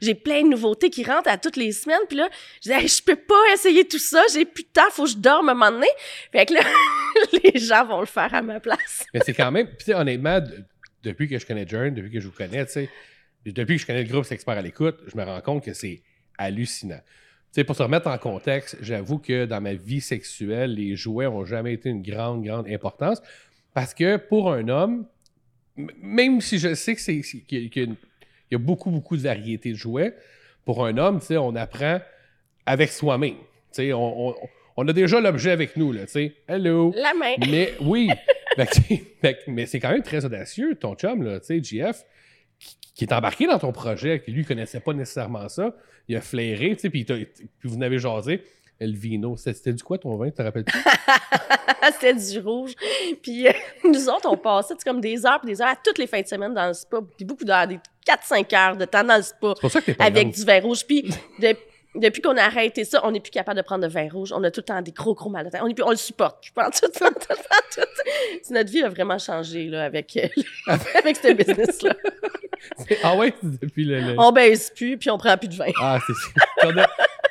j'ai 0.00 0.14
plein 0.14 0.42
de 0.42 0.48
nouveautés 0.48 0.90
qui 0.90 1.04
rentrent 1.04 1.30
à 1.30 1.38
toutes 1.38 1.56
les 1.56 1.72
semaines. 1.72 2.00
Puis 2.08 2.18
là, 2.18 2.28
je 2.62 2.70
dis 2.70 2.76
Hey, 2.76 2.88
je 2.88 3.02
peux 3.02 3.16
pas 3.16 3.40
essayer 3.54 3.86
tout 3.86 3.98
ça, 3.98 4.22
j'ai 4.32 4.44
plus 4.44 4.64
de 4.64 4.68
temps, 4.68 4.90
faut 4.90 5.04
que 5.04 5.10
je 5.10 5.16
dorme 5.16 5.48
un 5.48 5.54
moment 5.54 5.70
donné. 5.70 5.88
Fait 6.32 6.44
que 6.46 6.54
là, 6.54 6.60
les 7.44 7.58
gens 7.58 7.84
vont 7.86 8.00
le 8.00 8.06
faire 8.06 8.34
à 8.34 8.42
ma 8.42 8.60
place. 8.60 9.04
Mais 9.14 9.20
c'est 9.24 9.34
quand 9.34 9.50
même, 9.50 9.66
puis 9.68 9.76
tu 9.78 9.84
sais, 9.86 9.94
honnêtement, 9.94 10.40
de- 10.40 10.64
depuis 11.02 11.28
que 11.28 11.38
je 11.38 11.46
connais 11.46 11.66
Jern, 11.66 11.94
depuis 11.94 12.10
que 12.12 12.20
je 12.20 12.26
vous 12.26 12.34
connais, 12.36 12.64
tu 12.66 12.72
sais, 12.72 12.90
depuis 13.46 13.76
que 13.76 13.82
je 13.82 13.86
connais 13.86 14.02
le 14.04 14.08
groupe 14.08 14.24
C'est 14.24 14.34
expert 14.34 14.56
à 14.56 14.62
l'écoute, 14.62 14.98
je 15.06 15.16
me 15.16 15.24
rends 15.24 15.40
compte 15.40 15.64
que 15.64 15.72
c'est 15.72 16.02
hallucinant. 16.38 17.00
Sais, 17.52 17.64
pour 17.64 17.76
se 17.76 17.82
remettre 17.82 18.06
en 18.08 18.16
contexte, 18.18 18.78
j'avoue 18.80 19.18
que 19.18 19.44
dans 19.44 19.60
ma 19.60 19.74
vie 19.74 20.00
sexuelle, 20.00 20.74
les 20.74 20.96
jouets 20.96 21.26
ont 21.26 21.44
jamais 21.44 21.74
été 21.74 21.90
une 21.90 22.02
grande, 22.02 22.42
grande 22.44 22.66
importance. 22.66 23.20
Parce 23.74 23.92
que 23.92 24.16
pour 24.16 24.50
un 24.52 24.68
homme, 24.68 25.06
même 25.76 26.40
si 26.40 26.58
je 26.58 26.74
sais 26.74 26.96
qu'il 26.96 27.22
y 27.50 27.80
a- 27.80 27.82
y 27.84 27.88
y 28.50 28.56
beaucoup, 28.56 28.90
beaucoup 28.90 29.16
de 29.16 29.22
variétés 29.22 29.72
de 29.72 29.76
jouets, 29.76 30.14
pour 30.64 30.84
un 30.86 30.96
homme, 30.96 31.20
on 31.30 31.54
apprend 31.56 32.00
avec 32.64 32.90
soi-même. 32.90 33.36
On, 33.78 33.84
on- 33.94 34.34
on 34.78 34.88
a 34.88 34.92
déjà 34.94 35.20
l'objet 35.20 35.50
avec 35.50 35.76
nous, 35.76 35.92
là, 35.92 36.06
tu. 36.06 36.32
Hello! 36.48 36.94
La 36.96 37.12
main. 37.12 37.34
Mais 37.50 37.74
oui, 37.82 38.08
mais 39.46 39.66
c'est 39.66 39.80
quand 39.80 39.90
même 39.90 40.02
très 40.02 40.24
audacieux, 40.24 40.74
ton 40.76 40.94
chum, 40.94 41.22
là, 41.22 41.40
tu 41.40 41.46
sais, 41.46 41.62
JF, 41.62 42.02
qui, 42.58 42.76
qui 42.94 43.04
est 43.04 43.12
embarqué 43.12 43.46
dans 43.46 43.58
ton 43.58 43.72
projet, 43.72 44.22
qui 44.24 44.30
lui 44.30 44.44
connaissait 44.46 44.80
pas 44.80 44.94
nécessairement 44.94 45.48
ça. 45.50 45.74
Il 46.08 46.16
a 46.16 46.20
flairé, 46.20 46.74
tu 46.76 46.80
sais, 46.80 46.90
puis, 46.90 47.06
vous 47.64 47.76
n'avez 47.76 47.98
jasé. 47.98 48.42
El 48.80 48.96
vino, 48.96 49.36
c'était 49.36 49.72
du 49.72 49.82
quoi 49.82 49.96
ton 49.98 50.16
vin, 50.16 50.26
tu 50.26 50.32
te 50.34 50.42
rappelles-tu? 50.42 50.76
C'était 51.92 52.14
du 52.14 52.38
rouge. 52.40 52.72
Puis 53.22 53.46
euh, 53.46 53.52
nous 53.84 54.08
autres, 54.08 54.28
on 54.28 54.36
passait 54.36 54.74
comme 54.84 55.00
des 55.00 55.24
heures 55.26 55.40
des 55.44 55.60
heures 55.60 55.68
à 55.68 55.76
toutes 55.76 55.98
les 55.98 56.06
fins 56.06 56.20
de 56.20 56.26
semaine 56.26 56.52
dans 56.54 56.66
le 56.68 56.72
spa. 56.74 56.98
Puis 57.16 57.24
beaucoup 57.24 57.44
d'heures, 57.44 57.66
des 57.66 57.78
4-5 58.06 58.54
heures 58.56 58.76
de 58.76 58.84
temps 58.84 59.04
dans 59.04 59.16
le 59.16 59.22
spa 59.22 59.52
C'est 59.54 59.60
pour 59.60 59.70
ça 59.70 59.80
que 59.80 59.86
t'es 59.86 59.94
pas 59.94 60.04
avec 60.04 60.24
grande. 60.28 60.34
du 60.34 60.44
vin 60.44 60.60
rouge. 60.60 60.84
Puis 60.86 61.02
de- 61.38 61.56
depuis 61.94 62.22
qu'on 62.22 62.36
a 62.36 62.42
arrêté 62.42 62.84
ça, 62.84 63.00
on 63.04 63.10
n'est 63.10 63.20
plus 63.20 63.30
capable 63.30 63.58
de 63.58 63.62
prendre 63.62 63.86
de 63.86 63.92
vin 63.92 64.08
rouge. 64.10 64.32
On 64.32 64.42
a 64.44 64.50
tout 64.50 64.60
le 64.60 64.64
temps 64.64 64.80
des 64.82 64.92
gros, 64.92 65.14
gros 65.14 65.28
mal 65.30 65.44
de 65.46 65.50
tête. 65.50 65.60
On, 65.62 65.68
est 65.68 65.74
plus- 65.74 65.84
on 65.84 65.90
le 65.90 65.96
supporte. 65.96 66.38
Je 66.46 66.52
pense 66.52 66.80
tout, 66.80 66.88
tout, 66.88 67.82
Notre 68.50 68.70
vie 68.70 68.82
a 68.82 68.88
vraiment 68.88 69.18
changé 69.18 69.68
là, 69.68 69.84
avec, 69.84 70.16
euh, 70.16 70.28
avec 70.98 71.16
ce 71.16 71.32
business-là. 71.32 71.94
Ah 73.02 73.16
ouais, 73.16 73.34
depuis 73.42 73.84
le... 73.84 74.00
le- 74.00 74.14
On 74.18 74.32
baisse 74.32 74.70
plus, 74.74 74.96
puis 74.96 75.10
on 75.10 75.18
prend 75.18 75.36
plus 75.36 75.48
de 75.48 75.54
vin. 75.56 75.70
Ah, 75.80 75.98
c'est 76.06 76.14
ça. 76.14 76.86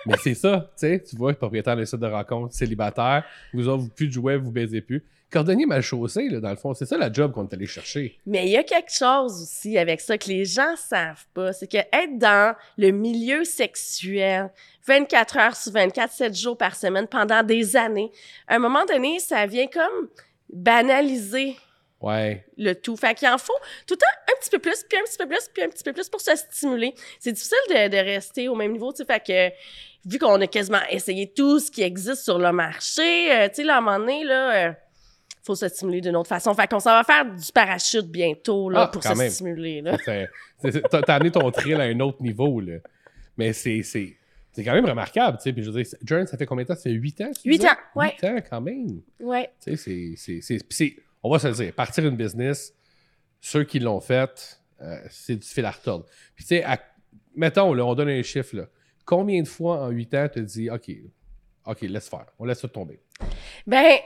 Mais 0.05 0.15
c'est 0.23 0.33
ça, 0.33 0.71
tu 0.77 0.87
sais, 0.87 1.03
tu 1.07 1.15
vois, 1.15 1.33
propriétaire 1.33 1.75
d'un 1.75 1.85
site 1.85 1.99
de 1.99 2.07
rencontre, 2.07 2.53
célibataire, 2.55 3.23
vous 3.53 3.67
autres, 3.67 3.83
vous 3.83 3.89
plus 3.89 4.07
de 4.07 4.11
jouets, 4.13 4.35
vous 4.37 4.51
baisez 4.51 4.81
plus. 4.81 5.03
Cordonnier 5.31 5.65
mal 5.65 5.81
chaussé, 5.81 6.27
là, 6.29 6.39
dans 6.41 6.49
le 6.49 6.55
fond, 6.57 6.73
c'est 6.73 6.85
ça 6.85 6.97
la 6.97 7.11
job 7.11 7.31
qu'on 7.31 7.47
est 7.47 7.53
allé 7.53 7.65
chercher. 7.65 8.19
Mais 8.25 8.45
il 8.45 8.51
y 8.51 8.57
a 8.57 8.63
quelque 8.63 8.91
chose 8.91 9.41
aussi 9.41 9.77
avec 9.77 10.01
ça 10.01 10.17
que 10.17 10.27
les 10.27 10.43
gens 10.45 10.75
savent 10.75 11.25
pas, 11.33 11.53
c'est 11.53 11.71
que 11.71 11.77
être 11.77 12.17
dans 12.17 12.53
le 12.77 12.91
milieu 12.91 13.43
sexuel 13.45 14.51
24 14.85 15.37
heures 15.37 15.55
sur 15.55 15.71
24, 15.71 16.11
7 16.11 16.35
jours 16.35 16.57
par 16.57 16.75
semaine 16.75 17.07
pendant 17.07 17.43
des 17.43 17.75
années, 17.77 18.11
à 18.47 18.55
un 18.55 18.59
moment 18.59 18.83
donné, 18.85 19.19
ça 19.19 19.45
vient 19.45 19.67
comme 19.67 20.09
banaliser 20.51 21.55
Ouais. 22.01 22.43
le 22.57 22.73
tout. 22.73 22.97
Fait 22.97 23.13
qu'il 23.13 23.27
en 23.27 23.37
faut 23.37 23.53
tout 23.85 23.93
le 23.93 23.97
temps 23.97 24.05
un 24.27 24.39
petit 24.39 24.49
peu 24.49 24.57
plus, 24.57 24.83
puis 24.89 24.97
un 24.99 25.03
petit 25.03 25.17
peu 25.19 25.27
plus, 25.27 25.47
puis 25.53 25.63
un 25.63 25.69
petit 25.69 25.83
peu 25.83 25.93
plus 25.93 26.09
pour 26.09 26.19
se 26.19 26.35
stimuler. 26.35 26.95
C'est 27.19 27.31
difficile 27.31 27.57
de, 27.69 27.87
de 27.89 27.97
rester 27.97 28.49
au 28.49 28.55
même 28.55 28.71
niveau, 28.71 28.91
tu 28.91 28.97
sais, 28.97 29.05
fait 29.05 29.23
que 29.23 30.09
vu 30.09 30.17
qu'on 30.17 30.41
a 30.41 30.47
quasiment 30.47 30.81
essayé 30.89 31.31
tout 31.31 31.59
ce 31.59 31.69
qui 31.69 31.83
existe 31.83 32.23
sur 32.23 32.39
le 32.39 32.51
marché, 32.51 33.31
euh, 33.31 33.47
tu 33.49 33.55
sais, 33.57 33.63
là, 33.63 33.75
à 33.75 33.77
un 33.77 33.81
moment 33.81 33.99
donné, 33.99 34.23
là, 34.23 34.69
euh, 34.69 34.71
faut 35.43 35.55
se 35.55 35.67
stimuler 35.67 36.01
d'une 36.01 36.15
autre 36.15 36.29
façon. 36.29 36.53
Fait 36.53 36.67
qu'on 36.69 36.79
s'en 36.79 36.91
va 36.91 37.03
faire 37.03 37.25
du 37.25 37.51
parachute 37.51 38.07
bientôt, 38.07 38.69
là, 38.69 38.83
Ah, 38.83 38.87
pour 38.87 39.03
se 39.03 39.09
même. 39.17 39.29
stimuler, 39.29 39.83
T'as 40.89 41.13
amené 41.15 41.31
ton 41.31 41.49
thrill 41.51 41.75
à 41.81 41.83
un 41.85 41.99
autre 41.99 42.21
niveau, 42.21 42.59
là. 42.61 42.77
Mais 43.37 43.53
c'est 43.53 43.81
quand 44.57 44.73
même 44.73 44.85
remarquable, 44.85 45.37
tu 45.37 45.43
sais. 45.43 45.53
Puis 45.53 45.63
je 45.63 45.71
veux 45.71 45.81
dire, 45.83 45.91
Jern, 46.03 46.27
ça 46.27 46.37
fait 46.37 46.45
combien 46.45 46.63
de 46.63 46.67
temps? 46.67 46.75
Ça 46.75 46.83
fait 46.83 46.91
8 46.91 47.21
ans? 47.21 47.31
tu 47.41 47.49
Huit 47.49 47.57
disais? 47.59 47.69
ans, 47.69 47.75
ouais. 47.95 48.15
8 48.21 48.27
ans, 48.29 48.37
quand 48.49 48.61
même. 48.61 49.01
Sais, 49.59 49.75
c'est- 49.77 50.95
On 51.23 51.29
va 51.31 51.39
se 51.39 51.47
le 51.47 51.53
dire, 51.53 51.73
partir 51.73 52.05
une 52.07 52.17
business, 52.17 52.73
ceux 53.39 53.63
qui 53.63 53.79
l'ont 53.79 53.99
fait, 54.01 54.59
euh, 54.81 54.97
c'est 55.09 55.35
du 55.35 55.47
fil 55.47 55.63
à 55.65 55.71
retordre. 55.71 56.05
Puis 56.35 56.43
tu 56.45 56.55
sais, 56.57 56.65
mettons, 57.35 57.73
là, 57.73 57.85
on 57.85 57.93
donne 57.95 58.09
un 58.09 58.21
chiffre, 58.23 58.55
là. 58.55 58.65
Combien 59.05 59.41
de 59.41 59.47
fois 59.47 59.81
en 59.85 59.89
8 59.89 60.13
ans 60.15 60.27
tu 60.27 60.39
te 60.39 60.45
dis, 60.45 60.69
OK, 60.69 60.91
OK, 61.65 61.81
laisse 61.81 62.09
faire, 62.09 62.25
on 62.39 62.45
laisse 62.45 62.59
ça 62.59 62.67
tomber? 62.67 62.99
Ben, 63.67 63.97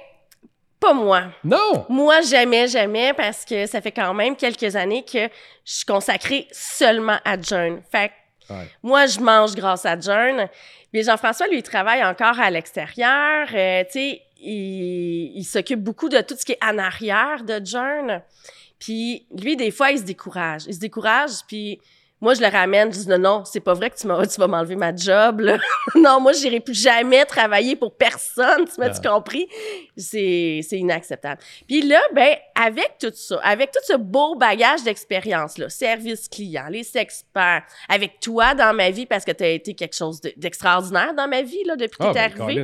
pas 0.80 0.94
moi. 0.94 1.24
Non! 1.44 1.86
Moi, 1.90 2.22
jamais, 2.22 2.68
jamais, 2.68 3.14
parce 3.14 3.46
que 3.46 3.66
ça 3.66 3.82
fait 3.82 3.92
quand 3.92 4.14
même 4.14 4.36
quelques 4.36 4.76
années 4.76 5.04
que 5.04 5.24
je 5.64 5.74
suis 5.74 5.86
consacrée 5.86 6.48
seulement 6.52 7.18
à 7.26 7.40
Jeune. 7.42 7.82
Fait 7.92 8.10
que 8.10 8.14
Ouais. 8.54 8.70
moi, 8.84 9.08
je 9.08 9.20
mange 9.20 9.56
grâce 9.56 9.88
à 9.88 10.00
Jeune. 10.00 10.48
Puis 10.94 11.04
Jean-François, 11.04 11.48
lui, 11.48 11.58
il 11.58 11.64
travaille 11.64 12.04
encore 12.04 12.40
à 12.40 12.52
l'extérieur. 12.52 13.48
Euh, 13.52 13.84
tu 13.86 13.92
sais, 13.92 14.22
il, 14.40 15.32
il 15.36 15.44
s'occupe 15.44 15.80
beaucoup 15.82 16.10
de 16.10 16.22
tout 16.22 16.36
ce 16.38 16.46
qui 16.46 16.52
est 16.52 16.64
en 16.64 16.78
arrière 16.78 17.44
de 17.44 17.60
Jeune. 17.66 18.22
Puis 18.80 19.26
lui, 19.36 19.56
des 19.56 19.72
fois, 19.72 19.90
il 19.90 19.98
se 19.98 20.04
décourage. 20.04 20.64
Il 20.68 20.76
se 20.76 20.80
décourage, 20.80 21.32
puis 21.48 21.80
moi, 22.22 22.34
je 22.34 22.42
le 22.42 22.48
ramène. 22.48 22.92
Je 22.94 23.00
dis 23.00 23.10
non, 23.10 23.18
non, 23.20 23.44
c'est 23.46 23.60
pas 23.60 23.74
vrai 23.74 23.90
que 23.90 23.98
tu, 23.98 24.08
m'as- 24.08 24.26
tu 24.34 24.40
vas 24.40 24.48
m'enlever 24.48 24.76
ma 24.76 24.96
job. 24.96 25.42
Là. 25.42 25.58
non, 25.96 26.20
moi, 26.20 26.32
j'irai 26.34 26.60
plus 26.60 26.74
jamais 26.80 27.24
travailler 27.26 27.76
pour 27.76 27.96
personne. 27.96 28.66
Tu 28.66 28.80
m'as-tu 28.80 29.02
compris? 29.08 29.48
C'est 29.98 30.62
c'est 30.68 30.78
inacceptable. 30.80 31.42
Puis 31.68 31.82
là, 31.82 32.00
ben, 32.14 32.36
avec 32.56 32.98
tout 33.00 33.12
ça, 33.14 33.40
avec 33.44 33.72
tout 33.72 33.80
ce 33.84 33.96
beau 33.98 34.36
bagage 34.36 34.84
d'expérience-là, 34.84 35.70
service 35.70 36.28
client, 36.28 36.66
les 36.70 36.86
experts, 36.98 37.64
avec 37.90 38.20
toi 38.20 38.54
dans 38.56 38.74
ma 38.76 38.90
vie, 38.90 39.06
parce 39.06 39.24
que 39.26 39.32
tu 39.32 39.44
as 39.44 39.50
été 39.50 39.74
quelque 39.74 39.96
chose 39.96 40.22
de- 40.22 40.34
d'extraordinaire 40.38 41.14
dans 41.14 41.28
ma 41.28 41.42
vie, 41.42 41.64
là, 41.66 41.76
depuis 41.76 41.98
que 41.98 42.04
Ah, 42.04 42.08
tu 42.08 42.14
ben, 42.14 42.22
arrivé. 42.42 42.62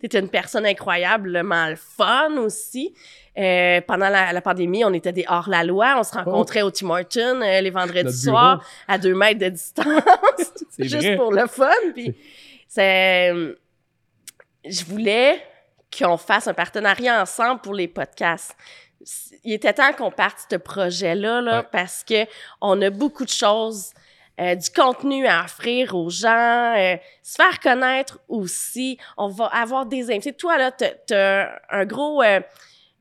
T'étais 0.00 0.18
une 0.20 0.28
personne 0.30 0.64
incroyablement 0.66 1.68
le 1.68 1.76
fun 1.76 2.36
aussi. 2.38 2.94
Euh, 3.38 3.80
pendant 3.86 4.10
la, 4.10 4.32
la 4.32 4.40
pandémie, 4.42 4.84
on 4.84 4.92
était 4.92 5.12
des 5.12 5.24
hors-la-loi. 5.26 5.94
On 5.98 6.02
se 6.02 6.12
rencontrait 6.12 6.60
au 6.62 6.70
Tim 6.70 6.90
Hortons 6.90 7.40
euh, 7.40 7.60
les 7.62 7.70
vendredis 7.70 8.12
soirs 8.24 8.62
à 8.86 8.98
deux 8.98 9.14
mètres 9.14 9.40
de 9.40 9.48
distance, 9.48 9.86
juste 10.78 10.96
vrai. 11.06 11.16
pour 11.16 11.32
le 11.32 11.46
fun. 11.46 11.70
Puis 11.94 12.14
c'est, 12.68 13.32
euh, 13.32 13.54
je 14.66 14.84
voulais 14.84 15.42
qu'on 15.96 16.16
fasse 16.18 16.46
un 16.46 16.54
partenariat 16.54 17.22
ensemble 17.22 17.60
pour 17.62 17.74
les 17.74 17.88
podcasts. 17.88 18.54
Il 19.44 19.52
était 19.54 19.72
temps 19.72 19.92
qu'on 19.94 20.10
parte 20.10 20.38
ce 20.50 20.56
projet-là 20.56 21.40
là, 21.40 21.58
Ouais. 21.60 21.66
parce 21.72 22.04
que 22.04 22.26
on 22.60 22.80
a 22.82 22.90
beaucoup 22.90 23.24
de 23.24 23.30
choses. 23.30 23.92
euh, 24.40 24.54
du 24.54 24.70
contenu 24.70 25.26
à 25.26 25.44
offrir 25.44 25.94
aux 25.94 26.08
gens, 26.08 26.74
euh, 26.74 26.96
se 27.22 27.34
faire 27.36 27.60
connaître 27.60 28.18
aussi. 28.28 28.96
On 29.18 29.28
va 29.28 29.44
avoir 29.46 29.84
des 29.84 30.10
invités. 30.10 30.32
Toi, 30.32 30.56
là, 30.56 30.70
t'as- 30.70 30.94
t'as 31.06 31.50
un 31.70 31.84
gros... 31.84 32.22
euh, 32.22 32.40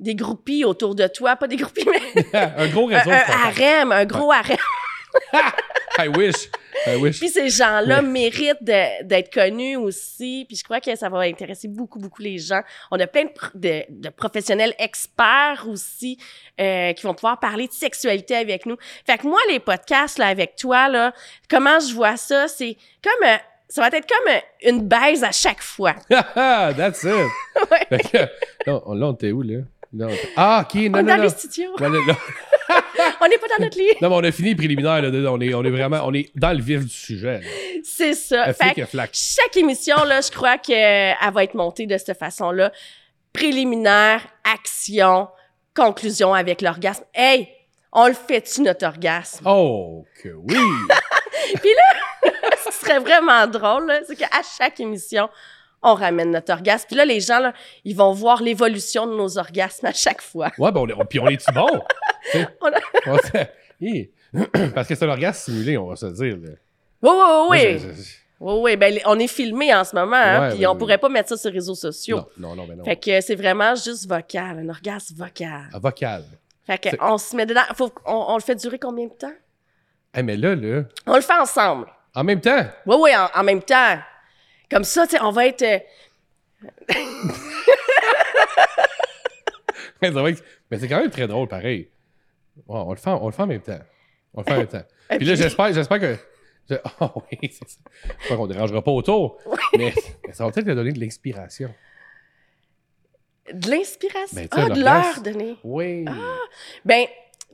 des 0.02 0.16
groupies 0.16 0.66
autour 0.66 0.96
de 0.96 1.08
toi. 1.08 1.36
Pas 1.38 1.48
des 1.48 1.56
groupies, 1.58 1.88
mais 1.90 2.26
un 2.58 2.68
gros 2.68 2.86
réseau 2.88 3.10
un 3.10 3.14
harem, 3.14 3.92
un 3.94 4.06
gros 4.06 4.32
harem. 4.32 4.58
I 6.00 6.08
wish. 6.08 6.50
I 6.88 6.96
wish. 6.96 7.20
Puis 7.20 7.30
ces 7.30 7.50
gens-là 7.50 7.98
Ouais. 8.02 8.08
méritent 8.08 8.64
d'être 8.64 9.32
connus 9.34 9.76
aussi. 9.76 10.46
Puis 10.48 10.56
je 10.58 10.64
crois 10.64 10.80
que 10.80 10.96
ça 10.96 11.10
va 11.10 11.20
intéresser 11.20 11.68
beaucoup, 11.68 12.00
beaucoup 12.00 12.22
les 12.22 12.38
gens. 12.38 12.62
On 12.92 13.00
a 13.00 13.08
plein 13.08 13.26
de, 13.26 13.30
pro- 13.30 13.50
de- 13.54 13.84
de 13.90 14.10
professionnels 14.10 14.74
experts 14.80 15.66
aussi 15.68 16.18
euh, 16.62 16.94
qui 16.94 17.04
vont 17.06 17.14
pouvoir 17.14 17.40
parler 17.42 17.68
de 17.68 17.74
sexualité 17.74 18.36
avec 18.38 18.66
nous. 18.66 18.78
Fait 19.06 19.18
que 19.18 19.28
moi, 19.28 19.40
les 19.50 19.60
podcasts 19.60 20.18
là, 20.18 20.28
avec 20.28 20.56
toi, 20.56 20.88
là, 20.88 21.14
comment 21.50 21.80
je 21.80 21.94
vois 21.94 22.16
ça, 22.18 22.48
c'est 22.48 22.78
comme... 23.04 23.28
euh, 23.30 23.36
ça 23.68 23.82
va 23.82 23.88
être 23.98 24.08
comme 24.08 24.34
euh, 24.34 24.40
une 24.70 24.88
baise 24.88 25.24
à 25.26 25.32
chaque 25.32 25.62
fois. 25.62 25.94
That's 26.10 27.04
it. 27.04 27.12
Ouais. 27.70 27.86
Fait 27.90 28.00
que, 28.12 28.18
là, 28.70 28.82
on, 28.86 28.94
là, 28.96 29.08
on 29.08 29.14
était 29.14 29.32
où, 29.32 29.42
là? 29.42 29.60
Là, 29.94 30.06
on 30.08 30.10
était- 30.10 30.30
Ah, 30.38 30.66
OK, 30.66 30.76
non, 30.76 30.82
On 30.82 30.86
est 30.86 30.90
non, 30.90 31.04
dans 31.04 31.18
non. 31.18 31.24
les 31.24 31.30
studios. 31.30 31.76
Là, 31.78 31.90
là. 31.90 32.00
On 33.22 33.28
n'est 33.28 33.38
pas 33.38 33.48
dans 33.58 33.64
notre 33.66 33.78
lit. 33.78 33.90
Non, 34.02 34.10
mais 34.10 34.16
on 34.16 34.24
a 34.24 34.32
fini 34.32 34.50
les 34.50 34.56
préliminaires, 34.56 35.02
là. 35.02 35.10
On 35.32 35.42
est, 35.42 35.54
on 35.54 35.64
est 35.64 35.70
vraiment, 35.70 36.02
on 36.06 36.14
est 36.14 36.30
dans 36.36 36.56
le 36.56 36.62
vif 36.64 36.82
du 36.86 36.90
sujet. 36.90 37.40
là. 37.40 37.48
C'est 37.84 38.14
ça. 38.14 38.54
Fait 38.54 38.74
que 38.76 38.82
chaque 39.12 39.58
émission, 39.58 39.98
là, 40.06 40.22
je 40.22 40.32
crois 40.32 40.58
qu'elle 40.58 41.16
va 41.34 41.44
être 41.44 41.54
montée 41.56 41.86
de 41.88 41.98
cette 41.98 42.18
façon-là. 42.18 42.72
Préliminaire, 43.34 44.22
action, 44.44 45.28
conclusion 45.76 46.34
avec 46.34 46.62
l'orgasme. 46.62 47.04
Hey, 47.14 47.50
on 47.92 48.08
le 48.08 48.14
fait-tu, 48.14 48.62
notre 48.62 48.86
orgasme? 48.86 49.44
Oh, 49.46 50.06
que 50.24 50.30
oui! 50.30 50.58
Ce 51.54 52.70
qui 52.70 52.76
serait 52.86 53.00
vraiment 53.00 53.48
drôle, 53.48 53.88
là, 53.88 54.00
c'est 54.08 54.16
qu'à 54.16 54.28
chaque 54.58 54.80
émission, 54.80 55.28
on 55.84 55.94
ramène 55.96 56.32
notre 56.32 56.52
orgasme. 56.54 56.86
Puis 56.88 56.96
là, 56.96 57.06
les 57.06 57.20
gens, 57.20 57.40
là, 57.40 57.54
ils 57.86 57.96
vont 57.96 58.12
voir 58.14 58.42
l'évolution 58.42 59.08
de 59.08 59.14
nos 59.16 59.38
orgasmes 59.38 59.86
à 59.88 59.94
chaque 59.94 60.22
fois. 60.22 60.52
Ouais, 60.58 60.72
ben, 60.72 60.82
on 60.98 61.06
puis 61.06 61.20
on 61.20 61.28
est-tu 61.28 61.52
bon? 61.54 61.68
On 62.62 62.68
a- 62.68 62.80
on. 63.08 63.18
Parce 64.76 64.88
que 64.88 64.96
c'est 64.96 65.06
un 65.06 65.10
orgasme 65.10 65.52
simulé, 65.52 65.78
on 65.78 65.88
va 65.88 65.96
se 65.96 66.06
dire. 66.06 66.38
là. 66.38 66.52
Oui, 67.02 67.10
oui, 67.12 67.48
oui. 67.50 67.80
je- 67.80 68.02
Oui, 68.40 68.54
oui. 68.62 68.76
Ben, 68.78 69.00
on 69.06 69.18
est 69.20 69.28
filmé 69.28 69.74
en 69.74 69.84
ce 69.84 69.96
moment, 69.96 70.16
hein, 70.16 70.50
Ouais, 70.50 70.56
puis 70.56 70.66
on 70.68 70.72
ouais. 70.74 70.78
pourrait 70.78 70.98
pas 71.00 71.10
mettre 71.10 71.30
ça 71.30 71.38
sur 71.38 71.50
les 71.50 71.56
réseaux 71.58 71.76
sociaux. 71.76 72.22
Non, 72.38 72.50
non, 72.50 72.56
non, 72.58 72.68
mais 72.70 72.76
non. 72.76 72.84
Fait 72.84 72.96
que 72.96 73.20
c'est 73.22 73.36
vraiment 73.36 73.74
juste 73.76 74.08
vocal, 74.08 74.60
un 74.60 74.70
orgasme 74.70 75.16
vocal. 75.16 75.64
Ah, 75.74 75.80
vocal. 75.80 76.24
Fait 76.66 76.78
que 76.78 76.90
on 77.02 77.18
se 77.18 77.36
met 77.36 77.46
dedans. 77.46 77.62
Faut, 77.76 77.92
on, 78.06 78.26
on 78.30 78.36
le 78.36 78.42
fait 78.42 78.56
durer 78.56 78.78
combien 78.80 79.08
de 79.08 79.14
temps? 79.14 79.34
Hey, 80.14 80.24
mais 80.24 80.38
là, 80.38 80.56
là, 80.56 80.84
On 81.08 81.16
le 81.16 81.22
fait 81.22 81.34
ensemble. 81.40 81.88
en 82.16 82.24
même 82.24 82.40
temps, 82.42 82.66
Oui, 82.86 82.96
oui, 83.00 83.12
en, 83.16 83.28
en 83.40 83.44
même 83.44 83.62
temps. 83.64 83.98
Comme 84.72 84.84
ça, 84.86 85.06
tu 85.06 85.16
sais, 85.18 85.22
on 85.22 85.32
va 85.32 85.46
être. 85.48 85.62
euh, 85.62 85.80
mais 90.02 90.78
c'est 90.80 90.88
quand 90.88 91.00
même 91.00 91.10
très 91.12 91.28
drôle, 91.28 91.48
pareil. 91.48 91.90
On, 92.68 92.90
le 92.92 92.98
fait, 92.98 93.10
on 93.10 93.26
le 93.28 93.32
fait 93.32 93.42
en 93.44 93.48
même 93.48 93.62
temps. 93.62 93.80
On 94.34 94.42
le 94.42 94.46
fait 94.46 94.54
en 94.54 94.58
même 94.58 94.68
temps. 94.68 94.84
Puis 95.10 95.26
là, 95.26 95.36
j'espère, 95.36 95.74
j'espère 95.74 96.00
que. 96.00 96.16
je- 96.70 96.76
Ah 97.00 97.12
oui, 97.32 97.38
c'est 97.52 97.68
ça. 97.70 97.78
J'espère 98.20 98.38
qu'on 98.38 98.48
ne 98.48 98.54
dérangera 98.54 98.82
pas 98.84 98.92
autour. 98.92 99.38
Mais, 99.78 99.94
mais 100.28 100.34
ça 100.34 100.46
va 100.46 100.52
peut-être 100.52 100.68
te 100.68 100.72
donner 100.72 100.92
de 100.94 101.00
l'inspiration. 101.00 101.74
de 103.54 103.70
l'inspiration? 103.70 104.36
Ben, 104.36 104.48
ah, 104.52 104.70
de 104.70 104.82
l'heure 104.82 105.22
donner. 105.22 105.56
Oui. 105.64 106.06
Ben, 106.86 107.06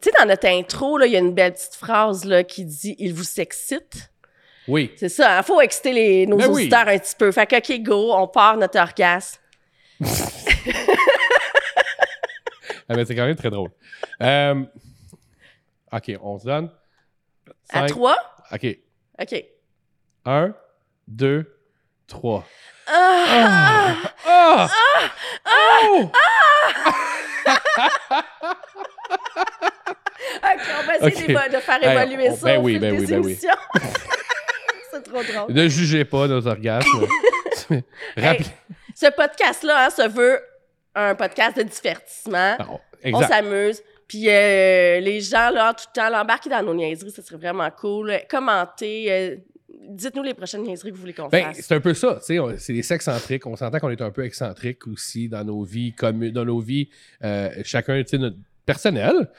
tu 0.02 0.10
sais, 0.10 0.12
dans 0.20 0.26
notre 0.28 0.48
intro, 0.48 1.00
il 1.02 1.12
y 1.12 1.16
a 1.16 1.20
une 1.20 1.34
belle 1.34 1.54
petite 1.54 1.76
phrase 1.76 2.26
là, 2.26 2.44
qui 2.44 2.66
dit 2.66 2.96
Il 3.00 3.14
vous 3.14 3.40
excite. 3.40 4.12
Oui. 4.68 4.92
C'est 4.98 5.10
ça, 5.10 5.38
il 5.40 5.44
faut 5.44 5.62
exciter 5.62 5.94
les, 5.94 6.28
nos 6.28 6.38
Ben 6.38 6.48
oui. 6.50 6.64
auditeurs 6.64 6.88
un 6.88 6.98
petit 6.98 7.16
peu. 7.16 7.32
Fait 7.32 7.46
que, 7.48 7.56
OK, 7.58 7.82
go, 7.84 8.14
on 8.14 8.28
part 8.28 8.58
notre 8.58 8.80
orgasme. 8.80 9.40
Ah, 12.90 12.94
mais 12.96 13.04
c'est 13.04 13.16
quand 13.16 13.26
même 13.26 13.36
très 13.36 13.50
drôle. 13.50 13.70
Euh, 14.22 14.64
OK, 15.92 16.12
on 16.22 16.40
se 16.40 16.46
donne. 16.46 16.70
À 17.70 17.86
trois? 17.88 18.16
OK. 18.50 18.66
OK. 19.20 19.44
Un, 20.26 20.54
deux, 21.06 21.60
trois. 22.08 22.46
Ah! 22.88 23.94
Ah! 24.26 24.70
Oh! 25.46 26.10
OK, 30.38 30.62
on 30.80 30.84
va 30.86 30.96
essayer 31.10 31.28
de 31.28 31.60
faire 31.60 31.84
Hey, 31.84 31.98
évoluer 31.98 32.30
on- 32.30 32.36
ça 32.36 32.46
ben 32.46 32.60
au 32.60 32.64
oui, 32.64 32.72
fil 32.74 32.82
ben 32.82 32.96
des 32.96 33.00
oui, 33.00 33.08
ben 33.08 33.22
oui. 33.22 33.38
C'est 35.04 35.12
trop 35.12 35.24
drôle. 35.24 35.54
Ne 35.54 35.68
jugez 35.68 36.06
pas 36.06 36.28
nos 36.28 36.46
orgasmes. 36.48 37.06
Rappelez. 38.18 38.46
Ce 38.96 39.08
podcast-là 39.16 39.86
hein, 39.86 39.90
se 39.90 40.08
veut 40.08 40.40
un 40.96 41.16
podcast 41.16 41.58
de 41.58 41.64
divertissement. 41.64 42.56
Ah, 42.60 42.68
On 42.70 42.80
exact. 43.04 43.28
s'amuse. 43.28 43.82
Puis 44.08 44.30
euh, 44.30 45.00
les 45.02 45.20
gens, 45.22 45.50
là, 45.52 45.74
tout 45.74 45.86
le 45.94 46.02
temps, 46.02 46.10
l'embarquer 46.10 46.50
dans 46.50 46.64
nos 46.64 46.74
niaiseries, 46.74 47.12
ça 47.12 47.22
serait 47.22 47.38
vraiment 47.38 47.70
cool. 47.72 48.14
Commentez. 48.30 49.12
euh, 49.12 49.36
Dites-nous 49.90 50.24
les 50.24 50.34
prochaines 50.34 50.64
niaiseries 50.64 50.90
que 50.92 50.96
vous 50.96 51.02
voulez 51.02 51.14
qu'on 51.14 51.28
Ben, 51.30 51.46
fasse. 51.54 51.60
c'est 51.62 51.76
un 51.76 51.80
peu 51.80 51.94
ça, 51.94 52.16
tu 52.20 52.26
sais, 52.26 52.40
on- 52.40 52.58
c'est 52.58 52.74
des 52.74 52.84
sexcentriques. 52.84 53.46
On 53.46 53.56
s'entend 53.56 53.80
qu'on 53.80 53.90
est 53.90 54.02
un 54.02 54.12
peu 54.12 54.26
excentrique 54.26 54.86
aussi 54.88 55.30
dans 55.30 55.44
nos 55.46 55.64
vies 55.64 55.94
communes, 55.94 56.32
dans 56.34 56.44
nos 56.44 56.60
vies, 56.60 56.90
euh, 57.24 57.50
chacun, 57.64 58.02
tu 58.04 58.10
sais, 58.10 58.18
notre 58.18 58.36
personnel. 58.66 59.30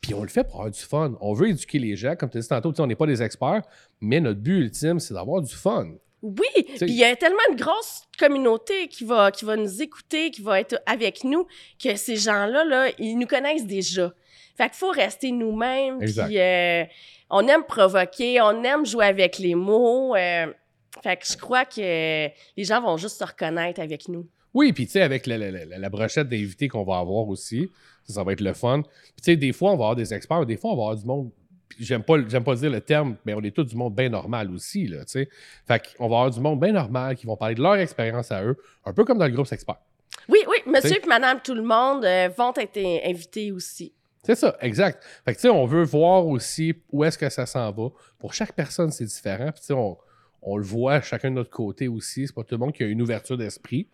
Puis 0.00 0.14
on 0.14 0.22
le 0.22 0.28
fait 0.28 0.44
pour 0.44 0.56
avoir 0.56 0.70
du 0.70 0.80
fun. 0.80 1.14
On 1.20 1.34
veut 1.34 1.48
éduquer 1.48 1.78
les 1.78 1.94
gens, 1.96 2.16
comme 2.16 2.30
tu 2.30 2.38
as 2.38 2.40
dit 2.40 2.48
tantôt, 2.48 2.72
on 2.78 2.86
n'est 2.86 2.94
pas 2.96 3.06
des 3.06 3.22
experts, 3.22 3.62
mais 4.00 4.20
notre 4.20 4.40
but 4.40 4.58
ultime, 4.60 4.98
c'est 4.98 5.12
d'avoir 5.14 5.42
du 5.42 5.54
fun. 5.54 5.88
Oui, 6.22 6.46
puis 6.54 6.76
il 6.82 6.96
y 6.96 7.04
a 7.04 7.16
tellement 7.16 7.38
une 7.50 7.56
grosse 7.56 8.02
communauté 8.18 8.88
qui 8.88 9.04
va, 9.04 9.30
qui 9.30 9.44
va 9.46 9.56
nous 9.56 9.80
écouter, 9.82 10.30
qui 10.30 10.42
va 10.42 10.60
être 10.60 10.80
avec 10.86 11.24
nous, 11.24 11.46
que 11.82 11.96
ces 11.96 12.16
gens-là, 12.16 12.64
là, 12.64 12.88
ils 12.98 13.16
nous 13.18 13.26
connaissent 13.26 13.66
déjà. 13.66 14.12
Fait 14.56 14.64
qu'il 14.64 14.74
faut 14.76 14.90
rester 14.90 15.32
nous-mêmes, 15.32 16.02
Exact. 16.02 16.26
puis 16.26 16.38
euh, 16.38 16.84
on 17.30 17.46
aime 17.48 17.64
provoquer, 17.64 18.40
on 18.42 18.62
aime 18.64 18.84
jouer 18.84 19.06
avec 19.06 19.38
les 19.38 19.54
mots. 19.54 20.14
euh, 20.14 20.52
fait 21.02 21.16
que 21.16 21.26
je 21.26 21.36
crois 21.38 21.64
que 21.64 21.80
les 21.80 22.64
gens 22.64 22.82
vont 22.82 22.96
juste 22.98 23.18
se 23.18 23.24
reconnaître 23.24 23.80
avec 23.80 24.08
nous. 24.08 24.26
Oui, 24.52 24.72
puis 24.74 24.84
tu 24.86 24.92
sais, 24.92 25.02
avec 25.02 25.26
la, 25.26 25.38
la- 25.38 25.50
la- 25.64 25.78
la 25.78 25.88
brochette 25.88 26.28
d'invités 26.28 26.68
qu'on 26.68 26.84
va 26.84 26.98
avoir 26.98 27.28
aussi, 27.28 27.70
ça, 28.12 28.22
va 28.24 28.32
être 28.32 28.40
le 28.40 28.52
fun. 28.52 28.82
Puis 28.82 28.90
tu 29.18 29.22
sais, 29.24 29.36
des 29.36 29.52
fois, 29.52 29.70
on 29.72 29.76
va 29.76 29.84
avoir 29.84 29.96
des 29.96 30.12
experts, 30.14 30.44
des 30.46 30.56
fois, 30.56 30.72
on 30.72 30.76
va 30.76 30.82
avoir 30.82 30.96
du 30.96 31.04
monde. 31.06 31.30
J'aime 31.78 32.02
pas, 32.02 32.16
j'aime 32.28 32.44
pas 32.44 32.54
dire 32.56 32.70
le 32.70 32.80
terme, 32.80 33.16
mais 33.24 33.32
on 33.32 33.40
est 33.40 33.54
tous 33.54 33.64
du 33.64 33.76
monde 33.76 33.94
bien 33.94 34.08
normal 34.08 34.50
aussi, 34.50 34.86
là, 34.86 35.04
tu 35.04 35.12
sais. 35.12 35.28
Fait 35.66 35.80
qu'on 35.96 36.08
va 36.08 36.16
avoir 36.16 36.30
du 36.30 36.40
monde 36.40 36.60
bien 36.60 36.72
normal 36.72 37.16
qui 37.16 37.26
vont 37.26 37.36
parler 37.36 37.54
de 37.54 37.62
leur 37.62 37.76
expérience 37.76 38.30
à 38.32 38.44
eux, 38.44 38.56
un 38.84 38.92
peu 38.92 39.04
comme 39.04 39.18
dans 39.18 39.26
le 39.26 39.32
groupe 39.32 39.50
Expert. 39.52 39.76
Oui, 40.28 40.40
oui, 40.48 40.56
monsieur 40.66 40.96
et 41.02 41.06
madame 41.06 41.40
tout 41.42 41.54
le 41.54 41.62
monde 41.62 42.04
euh, 42.04 42.28
vont 42.36 42.52
être 42.56 42.76
in- 42.76 42.98
invités 43.08 43.52
aussi. 43.52 43.92
C'est 44.22 44.34
ça, 44.34 44.56
exact. 44.60 45.02
Fait 45.24 45.32
que, 45.32 45.38
tu 45.38 45.42
sais, 45.42 45.48
on 45.48 45.64
veut 45.64 45.84
voir 45.84 46.26
aussi 46.26 46.74
où 46.92 47.04
est-ce 47.04 47.16
que 47.16 47.30
ça 47.30 47.46
s'en 47.46 47.70
va. 47.72 47.88
Pour 48.18 48.34
chaque 48.34 48.52
personne, 48.52 48.90
c'est 48.90 49.06
différent. 49.06 49.50
Puis, 49.50 49.60
tu 49.60 49.66
sais, 49.68 49.72
on, 49.72 49.96
on 50.42 50.56
le 50.58 50.64
voit 50.64 51.00
chacun 51.00 51.30
de 51.30 51.36
notre 51.36 51.50
côté 51.50 51.88
aussi. 51.88 52.26
C'est 52.26 52.34
pas 52.34 52.42
tout 52.42 52.54
le 52.56 52.58
monde 52.58 52.72
qui 52.72 52.82
a 52.82 52.86
une 52.86 53.00
ouverture 53.00 53.38
d'esprit. 53.38 53.88